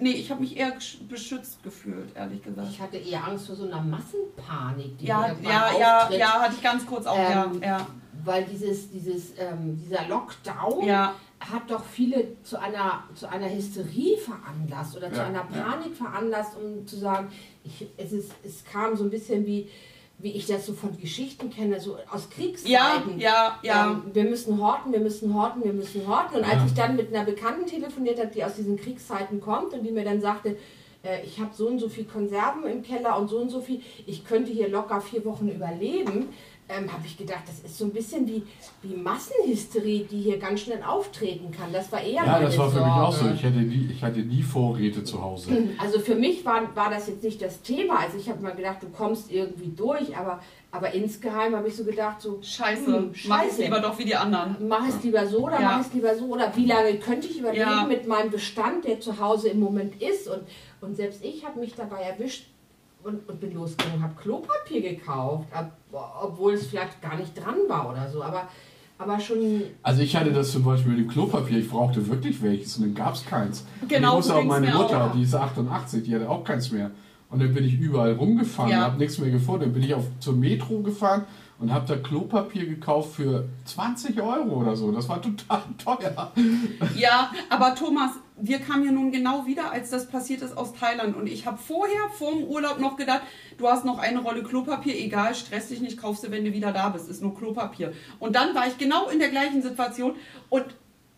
[0.00, 0.72] nee, ich habe mich eher
[1.08, 2.68] beschützt gefühlt, ehrlich gesagt.
[2.70, 6.18] Ich hatte eher Angst vor so einer Massenpanik, die Ja, ja, ja, auftritt.
[6.20, 7.86] ja, hatte ich ganz kurz auch, Ähm, ja, ja.
[8.24, 14.16] Weil dieses, dieses, ähm, dieser Lockdown Ja, hat doch viele zu einer, zu einer Hysterie
[14.18, 15.62] veranlasst oder zu Ja, einer ja.
[15.62, 17.28] Panik veranlasst, um zu sagen,
[17.64, 19.68] ich, es, ist, es kam so ein bisschen wie,
[20.22, 23.18] wie ich das so von Geschichten kenne, so aus ja, Kriegszeiten.
[23.18, 23.90] ja, ja.
[23.90, 26.36] Ähm, wir müssen horten, wir müssen horten, wir müssen horten.
[26.38, 26.50] Und Ja.
[26.52, 29.90] als ich dann mit einer Bekannten telefoniert habe, die aus diesen Kriegszeiten kommt und die
[29.90, 30.56] mir dann sagte,
[31.02, 33.80] äh, ich habe so und so viel Konserven im Keller und so und so viel,
[34.06, 36.28] ich könnte hier locker vier Wochen überleben,
[36.70, 38.42] ähm, habe ich gedacht, das ist so ein bisschen wie,
[38.82, 41.72] wie Massenhysterie, die hier ganz schnell auftreten kann.
[41.72, 43.20] Das war eher Ja, meine das war für mich auch so.
[43.24, 43.34] Sorge.
[43.34, 45.50] Ich hatte nie, ich hatte nie Vorräte zu Hause.
[45.78, 47.98] Also für mich war, war das jetzt nicht das Thema.
[48.00, 50.40] Also ich habe mal gedacht, du kommst irgendwie durch, aber,
[50.70, 53.62] aber insgeheim habe ich so gedacht, so Scheiße, hm, mach es scheiße.
[53.64, 54.56] lieber doch wie die anderen.
[54.68, 55.78] Mach es lieber so oder Ja.
[55.78, 57.84] mach es lieber so oder wie lange könnte ich überleben Ja.
[57.88, 60.42] mit meinem Bestand, der zu Hause im Moment ist und,
[60.80, 62.46] und selbst ich habe mich dabei erwischt
[63.04, 65.48] und, und bin losgegangen, habe Klopapier gekauft,
[65.92, 68.48] ob, obwohl es vielleicht gar nicht dran war oder so, aber,
[68.98, 72.76] aber schon Also ich hatte das zum Beispiel mit dem Klopapier, ich brauchte wirklich welches
[72.76, 73.64] und dann gab es keins.
[73.88, 75.12] Genau, und ich auch meine Mutter, auch.
[75.12, 76.90] die ist 88, die hatte auch keins mehr.
[77.30, 78.80] Und dann bin ich überall rumgefahren, Ja.
[78.82, 79.62] habe nichts mehr gefunden.
[79.66, 81.24] Dann bin ich auf, zur Metro gefahren
[81.60, 84.90] und habe da Klopapier gekauft für 20 Euro oder so.
[84.92, 86.32] Das war total teuer.
[86.96, 91.14] Ja, aber Thomas, wir kamen ja nun genau wieder, als das passiert ist aus Thailand.
[91.14, 93.20] Und ich habe vorher, vor dem Urlaub noch gedacht,
[93.58, 96.72] du hast noch eine Rolle Klopapier, egal, stress dich nicht, kaufst du, wenn du wieder
[96.72, 97.92] da bist, ist nur Klopapier.
[98.18, 100.14] Und dann war ich genau in der gleichen Situation
[100.48, 100.64] und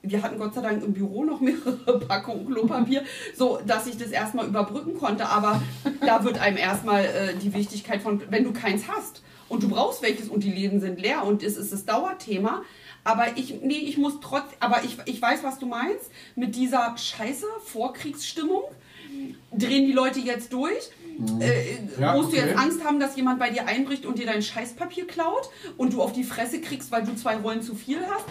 [0.04, 3.04] wir hatten Gott sei Dank im Büro noch mehrere Packungen Klopapier,
[3.36, 5.28] so dass ich das erstmal überbrücken konnte.
[5.28, 5.62] Aber
[6.04, 9.22] da wird einem erstmal äh, die Wichtigkeit von, wenn du keins hast
[9.52, 12.62] und du brauchst welches und die Läden sind leer und es ist das Dauerthema.
[13.04, 16.10] Aber ich, nee, ich muss trotz, aber ich, ich weiß, was du meinst.
[16.36, 18.62] Mit dieser Scheiße, Vorkriegsstimmung,
[19.52, 20.90] drehen die Leute jetzt durch.
[21.40, 22.46] Äh, Ja, musst du okay.
[22.46, 26.00] jetzt Angst haben, dass jemand bei dir einbricht und dir dein Scheißpapier klaut und du
[26.00, 28.24] auf die Fresse kriegst, weil du zwei Rollen zu viel hast?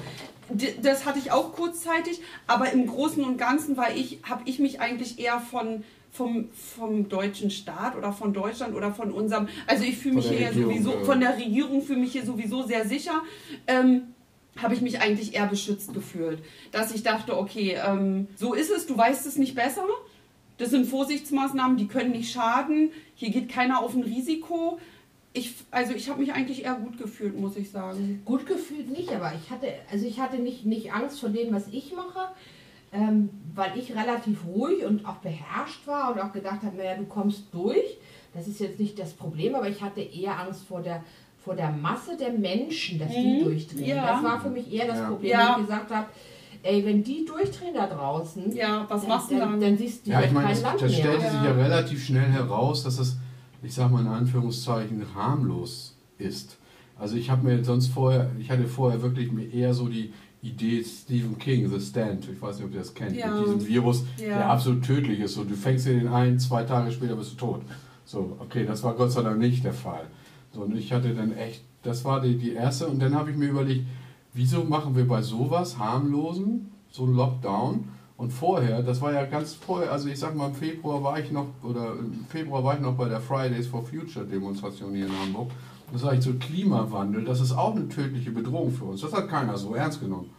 [0.49, 4.82] D das hatte ich auch kurzzeitig, aber im Großen und Ganzen ich, habe ich mich
[4.82, 9.97] eigentlich eher von vom, vom deutschen Staat oder von Deutschland oder von unserem, also ich
[9.97, 11.03] fühle Von mich der hier Regierung, sowieso, ja.
[11.05, 13.22] von der Regierung fühle mich hier sowieso sehr sicher.
[13.68, 14.14] Ähm,
[14.57, 16.43] habe ich mich eigentlich eher beschützt gefühlt.
[16.74, 19.86] Dass ich dachte, okay, ähm, so ist es, du weißt es nicht besser.
[20.57, 22.91] Das sind Vorsichtsmaßnahmen, die können nicht schaden.
[23.16, 24.80] Hier geht keiner auf ein Risiko.
[25.34, 28.22] Ich, also ich habe mich eigentlich eher gut gefühlt, muss ich sagen.
[28.26, 31.70] gut gefühlt nicht, aber ich hatte, also ich hatte nicht, nicht Angst vor dem, was
[31.72, 32.34] ich mache,
[32.93, 37.05] ähm, weil ich relativ ruhig und auch beherrscht war und auch gedacht habe, naja, du
[37.05, 37.97] kommst durch.
[38.33, 41.03] Das ist jetzt nicht das Problem, aber ich hatte eher Angst vor der,
[41.43, 43.87] vor der Masse der Menschen, dass die Mhm, durchdrehen.
[43.87, 44.13] ja.
[44.13, 45.09] Das war für mich eher das Ja.
[45.09, 45.55] Problem, Ja.
[45.55, 46.07] wo ich gesagt habe,
[46.63, 49.61] ey, wenn die durchdrehen da draußen, Ja, was dann, machst du dann, dann?
[49.61, 50.99] dann siehst du Ja, ich doch meine, kein das, Land das mehr.
[50.99, 51.51] stellte sich ja Ja.
[51.63, 53.17] relativ schnell heraus, dass es,
[53.63, 56.57] ich sag mal in Anführungszeichen, harmlos ist.
[56.97, 60.83] Also ich habe mir sonst vorher, ich hatte vorher wirklich mir eher so die Idee
[60.83, 63.31] Stephen King, The Stand, ich weiß nicht, ob ihr das kennt, Ja.
[63.31, 64.27] mit diesem Virus, Ja.
[64.37, 65.35] der absolut tödlich ist.
[65.35, 67.61] So, du fängst dir den ein, zwei Tage später bist du tot.
[68.05, 70.05] So, okay, das war Gott sei Dank nicht der Fall.
[70.53, 73.37] So, und ich hatte dann echt, das war die, die erste, und dann habe ich
[73.37, 73.85] mir überlegt,
[74.33, 77.85] wieso machen wir bei sowas harmlosen, so ein Lockdown?
[78.17, 81.31] Und vorher, das war ja ganz vorher, also ich sag mal, im Februar war ich
[81.31, 85.19] noch, oder im Februar war ich noch bei der Fridays for Future Demonstration hier in
[85.21, 85.49] Hamburg.
[85.91, 89.01] Das sage ich so, Klimawandel, das ist auch eine tödliche Bedrohung für uns.
[89.01, 90.29] Das hat keiner so ernst genommen.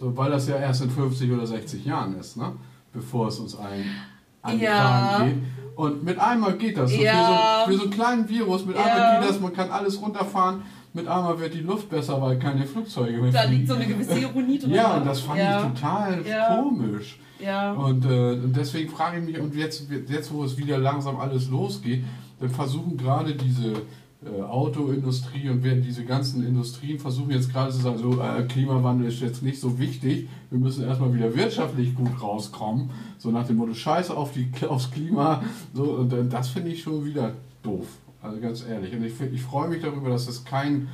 [0.00, 2.52] So, weil das ja erst in 50 oder 60 Jahren ist, ne?
[2.92, 3.84] bevor es uns allen
[4.42, 5.22] an Ja.
[5.24, 5.36] Geht.
[5.76, 6.92] Und mit einmal geht das.
[6.92, 7.64] So Ja.
[7.66, 8.84] für, so, für so einen kleinen Virus, mit Ja.
[8.84, 10.62] einmal geht das, man kann alles runterfahren.
[10.92, 13.56] Mit einmal wird die Luft besser, weil keine Flugzeuge mehr Da fliegen.
[13.56, 14.70] liegt so eine gewisse Ironie drin.
[14.74, 15.46] Ja, und das fand ich
[15.80, 16.22] total
[16.56, 17.18] komisch.
[17.40, 17.72] Ja.
[17.72, 21.48] Und, äh, und deswegen frage ich mich, und jetzt, jetzt, wo es wieder langsam alles
[21.50, 22.04] losgeht,
[22.40, 23.72] dann versuchen gerade diese
[24.26, 29.20] Autoindustrie und während diese ganzen Industrien versuchen jetzt gerade zu sagen, so äh, Klimawandel ist
[29.20, 33.74] jetzt nicht so wichtig, wir müssen erstmal wieder wirtschaftlich gut rauskommen, so nach dem Motto
[33.74, 37.86] Scheiße auf die, aufs Klima, so, und äh, das finde ich schon wieder doof,
[38.22, 38.94] also ganz ehrlich.
[38.94, 40.86] Und ich, ich freue mich darüber, dass es keine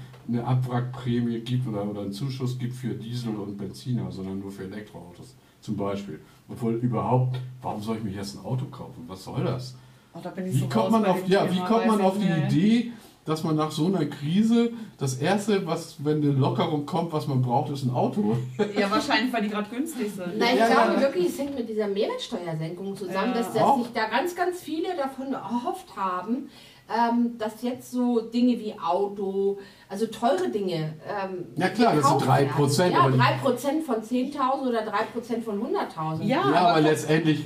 [0.45, 5.35] Abwrackprämie gibt oder, oder einen Zuschuss gibt für Diesel und Benziner, sondern nur für Elektroautos
[5.61, 6.21] zum Beispiel.
[6.49, 9.05] Obwohl überhaupt, warum soll ich mir jetzt ein Auto kaufen?
[9.07, 9.77] Was soll das?
[10.13, 12.27] Oh, da bin ich Wie so kommt man auf, ja, wie kommt man auf die.
[12.27, 12.93] Idee,
[13.31, 17.41] dass man nach so einer Krise das erste, was, wenn eine Lockerung kommt, was man
[17.43, 18.37] braucht, ist ein Auto?
[18.79, 20.37] Ja, wahrscheinlich, weil die gerade günstig sind.
[20.39, 21.01] Nein, ich Ja, glaube ja.
[21.01, 23.39] wirklich, es hängt mit dieser Mehrwertsteuersenkung zusammen, Ja.
[23.39, 26.49] dass, dass sich da ganz, ganz viele davon erhofft haben,
[26.93, 29.59] ähm, dass jetzt so Dinge wie Auto,
[29.89, 30.95] also teure Dinge.
[31.07, 32.93] Ähm, Ja, klar, das sind gekauft 3%, werden.
[32.93, 36.25] Ja, aber die- 3% von 10.000 oder 3% von 100.000.
[36.27, 37.45] Ja, Ja, aber aber letztendlich,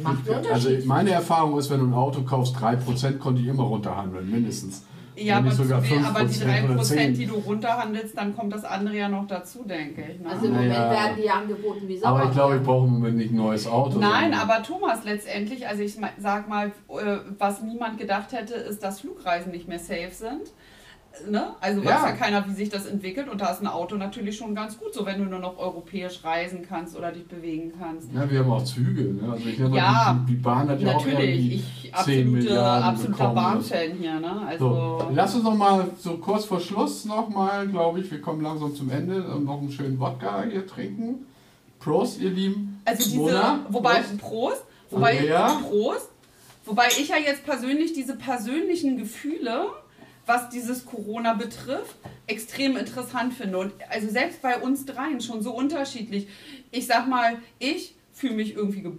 [0.51, 4.83] also meine Erfahrung ist, wenn du ein Auto kaufst, 3% konnte ich immer runterhandeln, mindestens.
[5.17, 7.13] Ja, aber, sogar zu viel, aber die 5% oder 3%, 10%.
[7.13, 10.21] die du runterhandelst, dann kommt das andere ja noch dazu, denke ich.
[10.21, 10.29] Ne?
[10.29, 10.91] Also im Moment Naja.
[10.91, 12.07] werden die angeboten wie Sau.
[12.09, 13.99] Aber ich glaube, ich brauche im Moment nicht ein neues Auto.
[13.99, 18.83] Nein, sondern- aber Thomas letztendlich, also ich sag mal, äh, was niemand gedacht hätte, ist,
[18.83, 20.51] dass Flugreisen nicht mehr safe sind.
[21.29, 21.55] Ne?
[21.61, 22.07] Also weiß Ja.
[22.09, 22.13] ja.
[22.13, 23.29] keiner, wie sich das entwickelt.
[23.29, 26.25] Und da ist ein Auto natürlich schon ganz gut, so wenn du nur noch europäisch
[26.25, 28.09] reisen kannst oder dich bewegen kannst.
[28.13, 29.15] Ja, wir haben auch Züge.
[29.15, 29.33] Ne?
[29.33, 33.13] Also ich Ja, die, die Bahn hat ja auch irgendwie ich 10 absolute, Milliarden absoluter
[33.13, 33.35] bekommen.
[33.35, 34.47] Bahnfan hier, ne?
[34.47, 38.21] Also So, lass uns noch mal so kurz vor Schluss noch mal, glaube ich, wir
[38.21, 41.27] kommen langsam zum Ende, und noch einen schönen Wodka hier trinken.
[41.81, 42.81] Prost, ihr Lieben.
[42.85, 44.19] Also diese, Mona, wobei, Prost.
[44.19, 45.61] Prost, wobei, Andrea?
[45.69, 46.09] Prost,
[46.65, 49.67] wobei ich ja jetzt persönlich diese persönlichen Gefühle,
[50.27, 51.97] was dieses Corona betrifft,
[52.27, 53.59] extrem interessant finde.
[53.59, 56.29] Und also selbst bei uns dreien schon so unterschiedlich.
[56.71, 58.93] Ich sag mal, ich fühle mich irgendwie ge-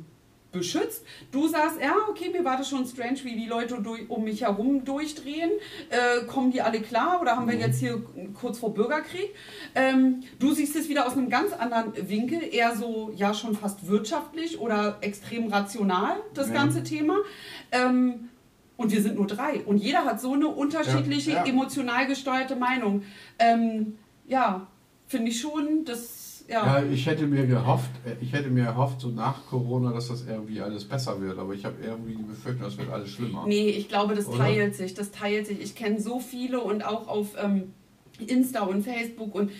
[0.51, 1.03] beschützt.
[1.34, 4.43] Du sagst, ja, okay, mir war das schon strange, wie die Leute durch, um mich
[4.43, 5.49] herum durchdrehen.
[5.89, 8.01] Äh, kommen die alle klar oder haben wir jetzt hier
[8.39, 9.36] kurz vor Bürgerkrieg?
[9.73, 13.88] Ähm, du siehst es wieder aus einem ganz anderen Winkel, eher so, ja, schon fast
[13.88, 16.53] wirtschaftlich oder extrem rational, das Ja.
[16.53, 17.17] ganze Thema.
[17.73, 18.30] Ähm,
[18.78, 19.61] und wir sind nur drei.
[19.65, 21.51] Und jeder hat so eine unterschiedliche, Ja, ja.
[21.51, 23.03] emotional gesteuerte Meinung.
[23.39, 23.95] Ähm,
[24.28, 24.67] ja,
[25.07, 26.80] finde ich schon, das, ja.
[26.80, 30.26] Ja, ich hätte mir gehofft, äh, ich hätte mir erhofft, so nach Corona, dass das
[30.28, 33.45] irgendwie alles besser wird, aber ich habe irgendwie die Befürchtung, das wird alles schlimmer.
[33.47, 34.39] Nee, ich glaube, das Oder?
[34.39, 34.93] teilt sich.
[34.93, 35.61] Das teilt sich.
[35.61, 37.73] Ich kenne so viele und auch auf ähm,
[38.26, 39.51] Insta und Facebook und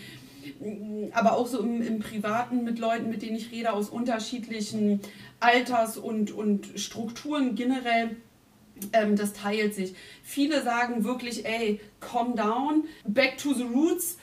[0.60, 5.00] mm, aber auch so im, im Privaten mit Leuten, mit denen ich rede, aus unterschiedlichen
[5.40, 8.16] Alters- und, und Strukturen generell.
[8.92, 9.94] Ähm, das teilt sich.
[10.22, 14.18] Viele sagen wirklich, ey, calm down, back to the roots.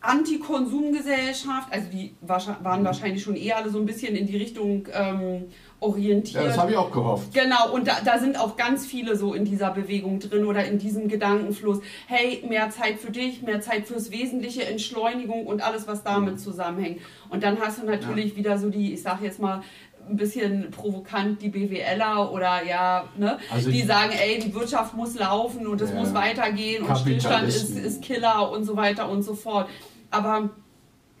[0.00, 5.46] Anti-Konsumgesellschaft, also die waren wahrscheinlich schon eher alle so ein bisschen in die Richtung ähm,
[5.80, 6.42] orientiert.
[6.42, 7.34] Ja, das habe ich auch gehofft.
[7.34, 10.78] Genau, und da, da sind auch ganz viele so in dieser Bewegung drin oder in
[10.78, 11.80] diesem Gedankenfluss.
[12.06, 16.04] Hey, mehr Zeit für dich, mehr Zeit fürs Wesentliche, Entschleunigung und alles, was Mhm.
[16.04, 17.00] damit zusammenhängt.
[17.28, 19.62] Und dann hast du natürlich wieder so die, ich sag jetzt mal,
[20.08, 24.94] ein bisschen provokant die BWLer oder ja, ne, Also die ich- sagen, ey, die Wirtschaft
[24.94, 25.96] muss laufen und es Ja.
[25.96, 29.68] muss weitergehen und Stillstand ist, ist Killer und so weiter und so fort.
[30.10, 30.50] Aber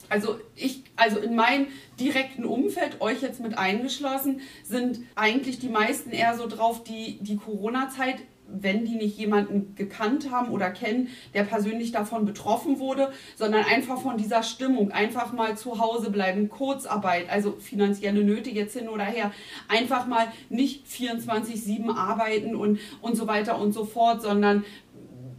[0.08, 1.66] also ich, also in meinem
[1.98, 7.36] direkten Umfeld, euch jetzt mit eingeschlossen, sind eigentlich die meisten eher so drauf, die die
[7.36, 8.16] Corona-Zeit,
[8.48, 14.00] wenn die nicht jemanden gekannt haben oder kennen, der persönlich davon betroffen wurde, sondern einfach
[14.00, 19.04] von dieser Stimmung, einfach mal zu Hause bleiben, Kurzarbeit, also finanzielle Nöte jetzt hin oder
[19.04, 19.32] her,
[19.68, 24.64] einfach mal nicht 24-7 arbeiten und, und so weiter und so fort, sondern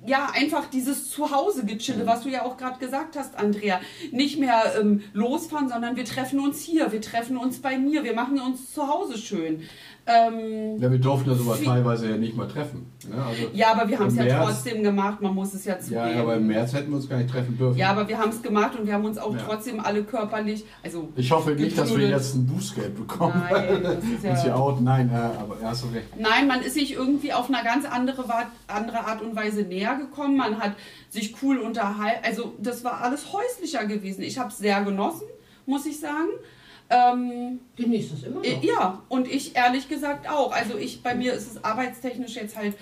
[0.08, 3.82] ja, einfach dieses Zuhause gechille, was du ja auch gerade gesagt hast, Andrea.
[4.12, 8.14] Nicht mehr ähm, losfahren, sondern wir treffen uns hier, wir treffen uns bei mir, wir
[8.14, 9.68] machen uns zu Hause schön.
[10.10, 12.86] Ähm, Ja, wir durften das aber Wie- teilweise ja nicht mal treffen.
[13.10, 13.16] Ne?
[13.22, 15.95] Also, ja, aber wir haben es ja März- trotzdem gemacht, man muss es ja zugeben.
[16.16, 17.78] Ja, aber im März hätten wir uns gar nicht treffen dürfen.
[17.78, 19.41] Ja, aber wir haben es gemacht und wir haben uns auch Ja.
[19.45, 23.43] trotzdem alle körperlich, also ich hoffe nicht, dass wir jetzt ein Bußgeld bekommen.
[23.51, 23.95] Nein, das
[24.36, 24.55] ist ja...
[24.55, 24.80] out.
[24.82, 26.08] Nein, äh, aber ja, du recht.
[26.18, 28.24] Nein, man ist sich irgendwie auf eine ganz andere,
[28.68, 30.38] andere Art und Weise näher gekommen.
[30.38, 30.72] Man hat
[31.10, 32.20] sich cool unterhalten.
[32.26, 34.22] Also das war alles häuslicher gewesen.
[34.22, 35.24] Ich habe es sehr genossen,
[35.66, 36.30] muss ich sagen.
[36.90, 38.44] Ähm, Genießt es immer noch.
[38.44, 40.52] äh, ja, und ich ehrlich gesagt auch.
[40.52, 42.76] Also ich, bei mir ist es arbeitstechnisch jetzt halt,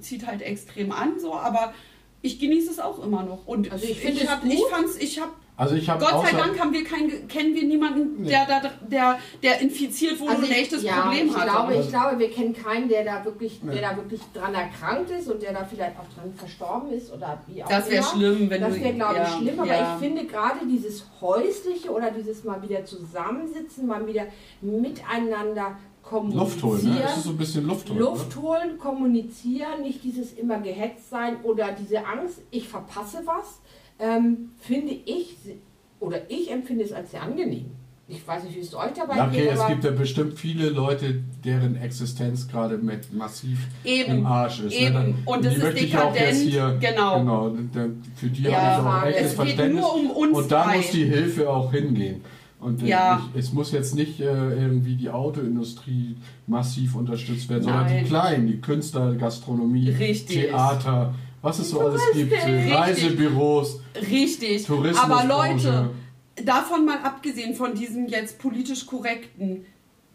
[0.00, 1.74] zieht halt extrem an, so, aber
[2.22, 3.46] ich genieße es auch immer noch.
[3.46, 6.58] Und Also ich finde es hab, ich fand's, ich habe Also ich Gott sei Dank
[6.58, 10.50] haben wir kein, kennen wir niemanden, der, da, der, der infiziert wurde und ein ich-
[10.58, 11.48] echtes ja, Problem ich hatte.
[11.50, 13.74] Glaube, ich glaube, wir kennen keinen, der da wirklich, Nee.
[13.78, 17.40] der da wirklich dran erkrankt ist und der da vielleicht auch dran verstorben ist oder
[17.46, 19.94] wie auch das wäre schlimm, wenn Das wäre, glaube ich, ja, schlimm, aber ja.
[19.94, 24.24] ich finde gerade dieses häusliche oder dieses mal wieder zusammensitzen, mal wieder
[24.60, 26.44] miteinander kommunizieren.
[26.44, 27.02] Luft holen, ne?
[27.04, 27.98] Es ist so ein bisschen Luft holen.
[27.98, 33.60] Luft holen, kommunizieren, nicht dieses immer gehetzt sein oder diese Angst, ich verpasse was,
[33.98, 35.36] ähm, finde ich,
[36.00, 37.66] oder ich empfinde es als sehr angenehm.
[38.06, 39.18] Ich weiß nicht, wie es euch dabei Ne?
[39.20, 44.18] Ja, okay, geht, es gibt ja bestimmt viele Leute, deren Existenz gerade mit massiv Eben,
[44.18, 44.74] im Arsch ist.
[44.74, 44.92] eben.
[44.92, 45.00] Ne?
[45.00, 46.50] Dann, Und das die ist möchte ich auch jetzt dekadent,
[46.82, 47.18] hier, genau.
[47.20, 47.56] genau
[48.16, 49.80] für die Ja, habe ich auch echtes Verständnis.
[49.80, 50.76] nur um uns und da drei.
[50.76, 52.20] muss die Hilfe auch hingehen.
[52.60, 53.22] Und äh, Ja.
[53.34, 56.16] ich, es muss jetzt nicht äh, irgendwie die Autoindustrie
[56.46, 58.04] massiv unterstützt werden, sondern Nein.
[58.04, 60.36] die Kleinen, die Künstler, Gastronomie, Richtig.
[60.48, 61.14] Theater,
[61.44, 62.74] was es so alles gibt, Richtig.
[62.74, 63.80] Reisebüros,
[64.10, 64.64] Richtig.
[64.64, 64.98] Tourismus.
[64.98, 65.90] Aber Leute,
[66.42, 69.66] davon mal abgesehen von diesem jetzt politisch korrekten,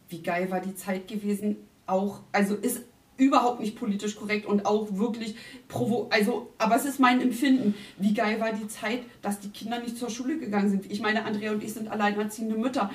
[0.10, 2.82] wie geil war die Zeit gewesen, auch, also ist
[3.18, 5.36] überhaupt nicht politisch korrekt und auch wirklich
[5.68, 9.80] provo also aber es ist mein Empfinden wie geil war die Zeit dass die Kinder
[9.82, 12.90] nicht zur Schule gegangen sind ich meine Andrea und ich sind alleinerziehende Mütter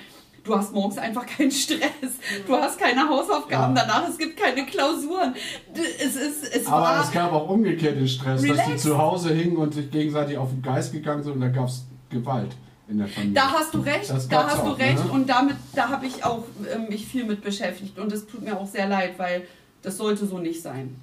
[0.45, 2.13] du hast morgens einfach keinen Stress
[2.47, 3.83] du hast keine Hausaufgaben Ja.
[3.83, 5.35] danach es gibt keine Klausuren
[5.75, 9.35] es ist es Aber war es gab auch umgekehrt den Stress, dass die zu Hause
[9.35, 12.53] hingen und sich gegenseitig auf den Geist gegangen sind und da gab es Gewalt
[12.87, 13.35] in der Familie.
[13.35, 15.11] Da hast du recht, da hast du auch, recht ne?
[15.11, 18.59] und damit, da habe ich auch ähm, mich viel mit beschäftigt und es tut mir
[18.61, 19.47] auch sehr leid, weil
[19.83, 20.95] Das sollte so nicht sein.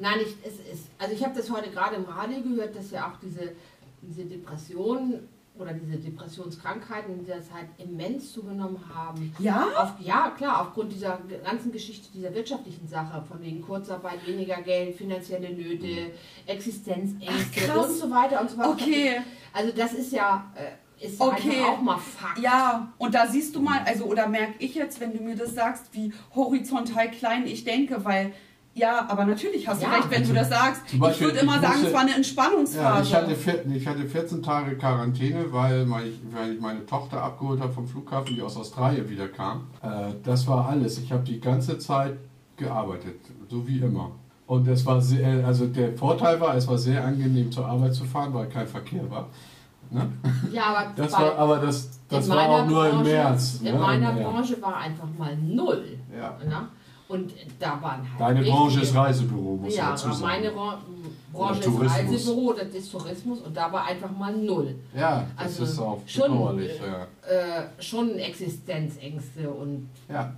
[0.00, 3.06] Nein, ich, es ist, also ich habe das heute gerade im Radio gehört, dass ja
[3.06, 3.52] auch diese,
[4.02, 5.28] diese Depressionen
[5.58, 9.34] oder diese Depressionskrankheiten in dieser Zeit immens zugenommen haben.
[9.38, 9.66] Ja?
[9.76, 14.96] Auf, ja, klar, aufgrund dieser ganzen Geschichte, dieser wirtschaftlichen Sache, von wegen Kurzarbeit, weniger Geld,
[14.96, 16.12] finanzielle Nöte,
[16.46, 18.70] Existenzängste Ach, und so weiter und so weiter.
[18.70, 19.20] Okay.
[19.52, 21.62] Also das ist ja, äh, ist Okay.
[21.62, 22.38] auch mal Fakt.
[22.38, 25.54] Ja, und da siehst du mal, also oder merke ich jetzt, wenn du mir das
[25.54, 28.32] sagst, wie horizontal klein ich denke, weil
[28.76, 29.88] ja, aber natürlich hast Ja.
[29.88, 30.82] du recht, wenn du das sagst.
[30.86, 33.02] Ich würde immer ich sagen, musste- es war eine Ja, Entspannungsphase.
[33.02, 37.60] ich hatte, vier, ich hatte 14 Tage Quarantäne, weil, mein, weil ich meine Tochter abgeholt
[37.60, 39.66] habe vom Flughafen, die aus Australien wieder kam.
[39.82, 40.98] Äh, das war alles.
[40.98, 42.16] Ich habe die ganze Zeit
[42.56, 43.16] gearbeitet,
[43.48, 44.12] so wie immer.
[44.46, 48.04] Und es war sehr, also der Vorteil war, es war sehr angenehm zur Arbeit zu
[48.04, 49.26] fahren, weil kein Verkehr war.
[49.90, 50.06] Ne?
[50.52, 53.58] Ja, aber, Das war, aber das, das in war meiner auch nur im Branche- März.
[53.62, 53.78] In ne?
[53.80, 54.28] meiner Ja.
[54.28, 55.98] Branche war einfach mal null.
[56.16, 56.36] Ja.
[56.44, 56.68] Ne?
[57.08, 58.20] Und da waren halt.
[58.20, 60.26] Deine Branche ist Reisebüro, muss ich Ja, dazu aber sagen.
[60.42, 60.78] meine Branche
[61.32, 61.92] Oder ist Tourismus.
[61.98, 64.74] Reisebüro, das ist Tourismus und da war einfach mal null.
[64.94, 66.72] Ja, das Also ist auch schon, bedauerlich.
[66.80, 66.86] äh,
[67.32, 67.60] Ja.
[67.62, 70.34] Äh, schon Existenzängste und ja,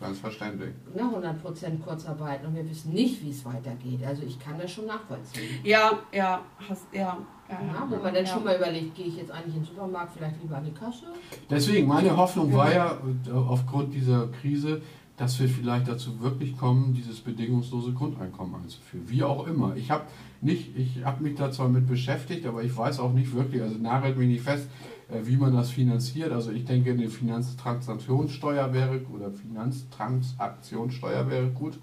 [0.00, 0.70] ganz verständlich.
[0.94, 4.00] ne, 100% Kurzarbeit und wir wissen nicht, wie es weitergeht.
[4.06, 5.60] Also ich kann das schon nachvollziehen.
[5.64, 6.98] ja, ja, hast, ja.
[7.00, 7.16] ja,
[7.50, 8.30] Ja, ja, wenn man dann ja.
[8.32, 11.04] schon mal überlegt, gehe ich jetzt eigentlich in den Supermarkt, vielleicht lieber an die Kasse?
[11.48, 12.92] Deswegen, meine Hoffnung war ja
[13.26, 14.82] äh, aufgrund dieser Krise,
[15.18, 19.04] dass wir vielleicht dazu wirklich kommen, dieses bedingungslose Grundeinkommen einzuführen.
[19.08, 19.76] Wie auch immer.
[19.76, 20.04] Ich habe
[20.40, 20.76] nicht,
[21.20, 24.44] mich da zwar mit beschäftigt, aber ich weiß auch nicht wirklich, also nagelt mich nicht
[24.44, 24.68] fest,
[25.08, 26.30] äh, wie man das finanziert.
[26.30, 31.80] Also ich denke, eine Finanztransaktionssteuer wäre oder Finanztransaktionssteuer wäre gut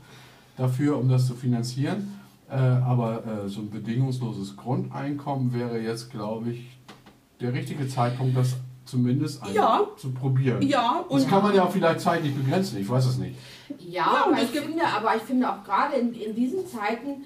[0.55, 2.19] dafür, um das zu finanzieren.
[2.49, 6.77] Äh, aber äh, so ein bedingungsloses Grundeinkommen wäre jetzt, glaube ich,
[7.41, 8.55] der richtige Zeitpunkt, das
[8.85, 9.87] zumindest einmal Ja.
[9.97, 10.61] zu probieren.
[10.61, 13.35] Ja, und Das kann man ja auch vielleicht zeitlich begrenzen, ich weiß es nicht.
[13.79, 16.67] Ja, Ja, aber, es ich gibt- finde, aber ich finde auch gerade in, in diesen
[16.67, 17.23] Zeiten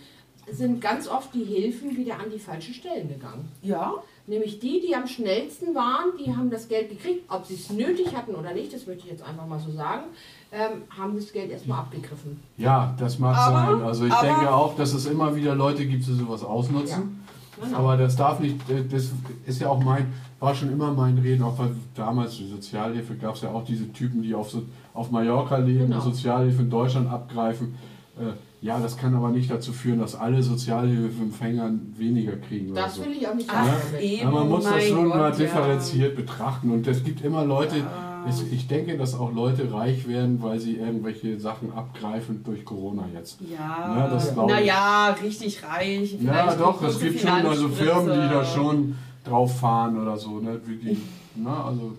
[0.52, 3.50] sind ganz oft die Hilfen wieder an die falschen Stellen gegangen.
[3.62, 3.94] ja,
[4.26, 7.24] Nämlich die, die am schnellsten waren, die haben das Geld gekriegt.
[7.32, 10.04] Ob sie es nötig hatten oder nicht, das möchte ich jetzt einfach mal so sagen,
[10.52, 12.40] ähm, haben das Geld erstmal abgegriffen.
[12.56, 13.82] Ja, das mag Aber- sein.
[13.88, 17.19] Also ich aber- denke auch, dass es immer wieder Leute gibt, die sowas ausnutzen.
[17.64, 17.78] Genau.
[17.78, 19.12] Aber das darf nicht, äh, das
[19.46, 20.08] ist ja auch mein,
[20.40, 23.92] war schon immer mein Reden, auch weil damals die Sozialhilfe gab es ja auch diese
[23.92, 26.00] Typen, die auf, so, auf Mallorca leben, Genau.
[26.00, 27.76] Sozialhilfe in Deutschland abgreifen.
[28.18, 32.72] Äh, ja, das kann aber nicht dazu führen, dass alle Sozialhilfeempfänger weniger kriegen.
[32.72, 33.06] Oder das so.
[33.06, 33.80] will ich auch nicht Ach, sagen.
[34.02, 34.22] eben.
[34.24, 35.46] Ja, man muss das schon mal Gott, ja.
[35.46, 36.72] differenziert betrachten.
[36.72, 38.09] Und es gibt immer Leute, Ja.
[38.28, 43.06] Es, ich denke, dass auch Leute reich werden, weil sie irgendwelche Sachen abgreifen durch Corona
[43.14, 43.40] jetzt.
[43.42, 44.36] Ja, ich.
[44.36, 46.18] naja, richtig reich.
[46.22, 50.40] Ja, doch, es gibt schon also Firmen, die da schon drauf fahren oder so.
[50.40, 50.60] Ne?
[50.66, 50.98] Die,
[51.36, 51.94] na, also,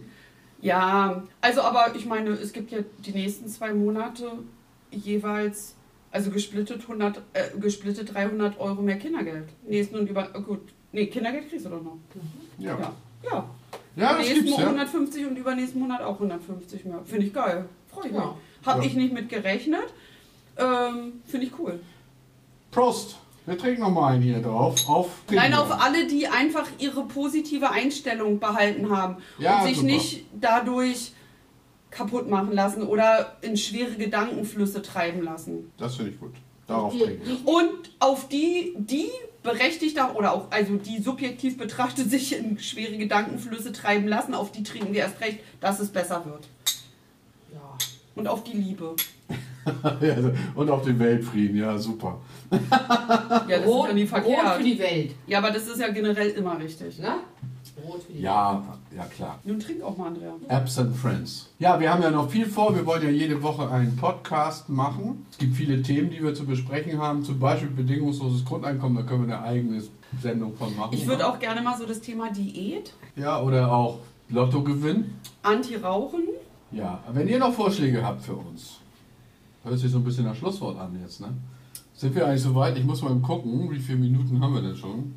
[0.61, 4.25] Ja, also aber ich meine, es gibt ja die nächsten zwei Monate
[4.91, 5.75] jeweils,
[6.11, 9.49] also gesplittet, 100, äh, gesplittet 300 Euro mehr Kindergeld.
[9.66, 11.99] Nächsten und über, äh, gut, nee, Kindergeld kriegst du doch noch.
[12.59, 12.79] ja.
[12.79, 12.93] Ja,
[13.31, 13.45] ja.
[13.97, 14.70] Ja, das nächsten gibt's Monat ja.
[14.82, 17.01] 150 und übernächsten Monat auch 150 mehr.
[17.05, 17.68] Finde ich geil.
[17.93, 18.20] Freue ich mich.
[18.20, 18.36] Ja.
[18.66, 18.86] Habe Ja.
[18.86, 19.93] ich nicht mit gerechnet.
[20.57, 21.80] Ähm, Finde ich cool.
[22.70, 23.16] Prost!
[23.47, 24.88] Wir trinken nochmal einen hier drauf.
[24.88, 29.86] Auf Nein, auf alle, die einfach ihre positive Einstellung behalten haben Ja, und sich super.
[29.88, 31.12] nicht dadurch
[31.91, 35.72] kaputt machen lassen oder in schwere Gedankenflüsse treiben lassen.
[35.78, 36.34] Das finde ich gut.
[36.68, 37.38] Darauf trinken.
[37.47, 39.11] Und auf die, die
[39.43, 44.62] berechtigter oder auch, also die subjektiv betrachtet sich in schwere Gedankenflüsse treiben lassen, auf die
[44.62, 46.49] trinken wir erst recht, dass es besser wird.
[47.53, 47.61] ja.
[48.14, 48.95] Und auf die Liebe.
[50.01, 50.16] Ja,
[50.55, 52.18] Und auf den Weltfrieden, ja, super.
[52.51, 54.57] Ja, das Rot, ist ja nie Rot verkehrt.
[54.57, 55.14] für die Welt.
[55.26, 56.99] Ja, aber das ist ja generell immer richtig.
[56.99, 57.16] Ne?
[57.87, 58.20] Rot für die.
[58.20, 58.62] Ja,
[58.97, 59.39] ja klar.
[59.45, 60.33] Nun trink auch mal, Andrea.
[60.49, 61.49] Absent Friends.
[61.59, 62.74] Ja, wir haben ja noch viel vor.
[62.74, 65.26] Wir wollen ja jede Woche einen Podcast machen.
[65.31, 67.22] Es gibt viele Themen, die wir zu besprechen haben.
[67.24, 68.97] Zum Beispiel bedingungsloses Grundeinkommen.
[68.97, 69.83] Da können wir eine eigene
[70.22, 70.91] Sendung von machen.
[70.93, 75.14] Ich würde auch gerne mal so das Thema Diät, Ja, oder auch Lottogewinn.
[75.43, 76.22] Anti-Rauchen.
[76.72, 78.78] Ja, wenn ihr noch Vorschläge habt für uns,
[79.64, 81.28] hört sich so ein bisschen nach Schlusswort an jetzt, ne?
[81.95, 82.78] Sind wir eigentlich soweit?
[82.78, 85.14] Ich muss mal gucken, wie viele Minuten haben wir denn schon?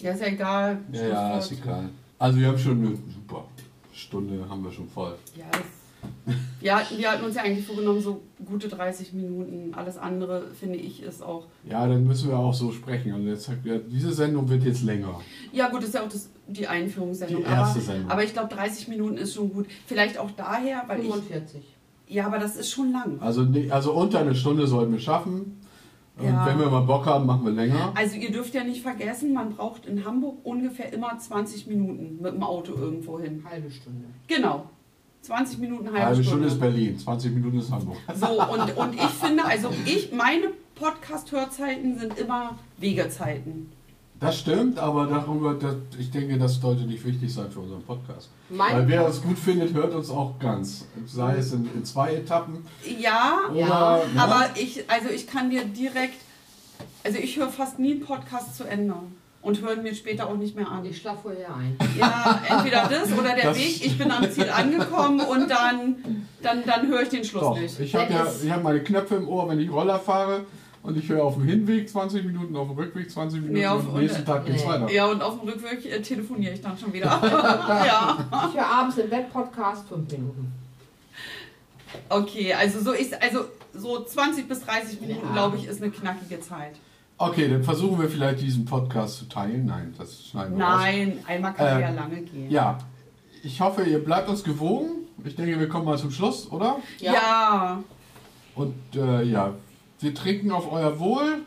[0.00, 0.78] Ja, ist ja egal.
[0.92, 1.66] Ja, ja, ist Schlusswort.
[1.66, 1.90] egal.
[2.22, 3.46] Also wir haben schon eine super
[3.92, 5.16] Stunde haben wir schon voll.
[5.36, 9.74] Ja, das, wir, hatten, wir hatten uns ja eigentlich vorgenommen, so gute 30 Minuten.
[9.74, 11.46] Alles andere, finde ich, ist auch.
[11.68, 13.12] Ja, dann müssen wir auch so sprechen.
[13.12, 15.20] Also jetzt, ja, diese Sendung wird jetzt länger.
[15.50, 17.42] Ja, gut, das ist ja auch das, die Einführungssendung.
[17.42, 18.10] Die erste aber, Sendung.
[18.12, 19.66] aber ich glaube, 30 Minuten ist schon gut.
[19.86, 21.06] Vielleicht auch daher, weil ich.
[21.06, 21.60] 45.
[22.06, 23.18] Ja, aber das ist schon lang.
[23.18, 25.58] Also, also unter eine Stunde sollten wir schaffen.
[26.18, 26.46] Und Ja.
[26.46, 27.92] wenn wir mal Bock haben, machen wir länger.
[27.94, 32.32] Also, ihr dürft ja nicht vergessen, man braucht in Hamburg ungefähr immer 20 Minuten mit
[32.34, 33.42] dem Auto irgendwo hin.
[33.48, 34.04] Halbe Stunde.
[34.28, 34.66] Genau.
[35.22, 36.46] 20 Minuten, halbe, Halbe Stunde Stunde.
[36.48, 37.96] ist Berlin, 20 Minuten ist Hamburg.
[38.14, 43.70] So, und, und ich finde, also ich, meine Podcast-Hörzeiten sind immer Wegezeiten.
[44.22, 48.28] Das stimmt, aber darüber, das, ich denke, das sollte nicht wichtig sein für unseren Podcast.
[48.48, 50.86] Mein Weil wer uns gut findet, hört uns auch ganz.
[51.06, 52.64] Sei es in, in zwei Etappen
[53.00, 53.58] Ja, oder.
[53.60, 54.22] Ja, ne?
[54.22, 56.20] aber ich, also ich kann dir direkt,
[57.04, 58.94] also ich höre fast nie einen Podcast zu Ende
[59.42, 60.84] und höre ihn mir später auch nicht mehr an.
[60.84, 61.76] Ich schlafe vorher ein.
[61.98, 65.96] Ja, entweder das oder der Das- Weg, ich bin am Ziel angekommen und dann,
[66.42, 67.80] dann, dann höre ich den Schluss Doch, nicht.
[67.80, 70.42] ich habe ja, es- ich habe meine Knöpfe im Ohr, wenn ich Roller fahre
[70.82, 73.86] und ich höre auf dem Hinweg 20 Minuten, auf dem Rückweg 20 Minuten Nee, auf-
[73.86, 74.68] und am nächsten Tag geht's nee.
[74.68, 74.90] weiter.
[74.90, 77.06] Ja, und auf dem Rückweg äh, telefoniere ich dann schon wieder.
[77.86, 78.18] ja.
[78.50, 80.52] Ich höre abends im Bett Podcast fünf Minuten.
[82.08, 85.32] Okay, also so ist, also so 20 bis 30 Minuten, Ja.
[85.32, 86.72] glaube ich, ist eine knackige Zeit.
[87.18, 89.66] Okay, dann versuchen wir vielleicht diesen Podcast zu teilen.
[89.66, 90.80] Nein, das schneiden wir raus.
[90.82, 92.50] Nein, einmal kann Ähm, ja lange gehen.
[92.50, 92.78] Ja,
[93.44, 94.90] ich hoffe, ihr bleibt uns gewogen.
[95.24, 96.78] Ich denke, wir kommen mal zum Schluss, oder?
[96.98, 97.82] Ja.
[98.56, 99.52] Und äh, ja,
[100.02, 101.42] wir trinken auf euer Wohl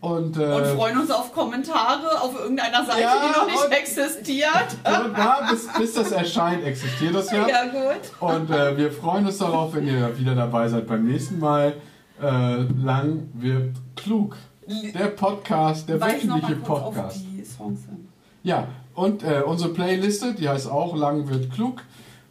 [0.00, 3.72] und, äh, Und freuen uns auf Kommentare auf irgendeiner Seite, Ja, die noch nicht und-
[3.72, 4.68] existiert.
[4.84, 7.48] und bis, bis das erscheint, existiert das ja.
[7.48, 8.10] Ja, gut.
[8.20, 11.74] Und äh, wir freuen uns darauf, wenn ihr wieder dabei seid beim nächsten Mal.
[12.22, 14.36] Äh, lang wird klug.
[14.94, 17.20] Der Podcast, der Weiß noch mal wöchentliche Podcast.
[17.22, 18.08] die Songs hin.
[18.42, 21.82] Ja, und äh, unsere Playliste, die heißt auch Lang wird klug.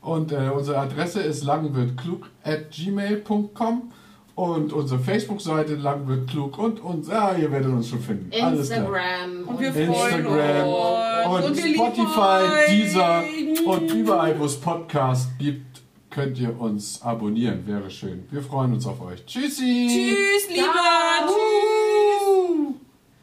[0.02, 3.92] Und äh, unsere Adresse ist langwirtklug at gmail.com.
[4.38, 6.60] Und unsere Facebook-Seite lang wird klug.
[6.60, 8.30] Und, und ja, ihr werdet uns schon finden.
[8.40, 8.82] Alles klar.
[8.82, 9.48] Instagram.
[9.48, 11.48] Und wir freuen Instagram uns.
[11.48, 12.70] und, wir lieben Spotify.
[12.70, 13.24] Deezer
[13.66, 15.82] und überall, wo es Podcasts gibt,
[16.12, 17.66] könnt ihr uns abonnieren.
[17.66, 18.28] Wäre schön.
[18.30, 19.26] Wir freuen uns auf euch.
[19.26, 19.88] Tschüssi!
[19.90, 20.62] Tschüss, Liebe.
[20.62, 21.26] Ciao.
[21.26, 22.07] Tschüss.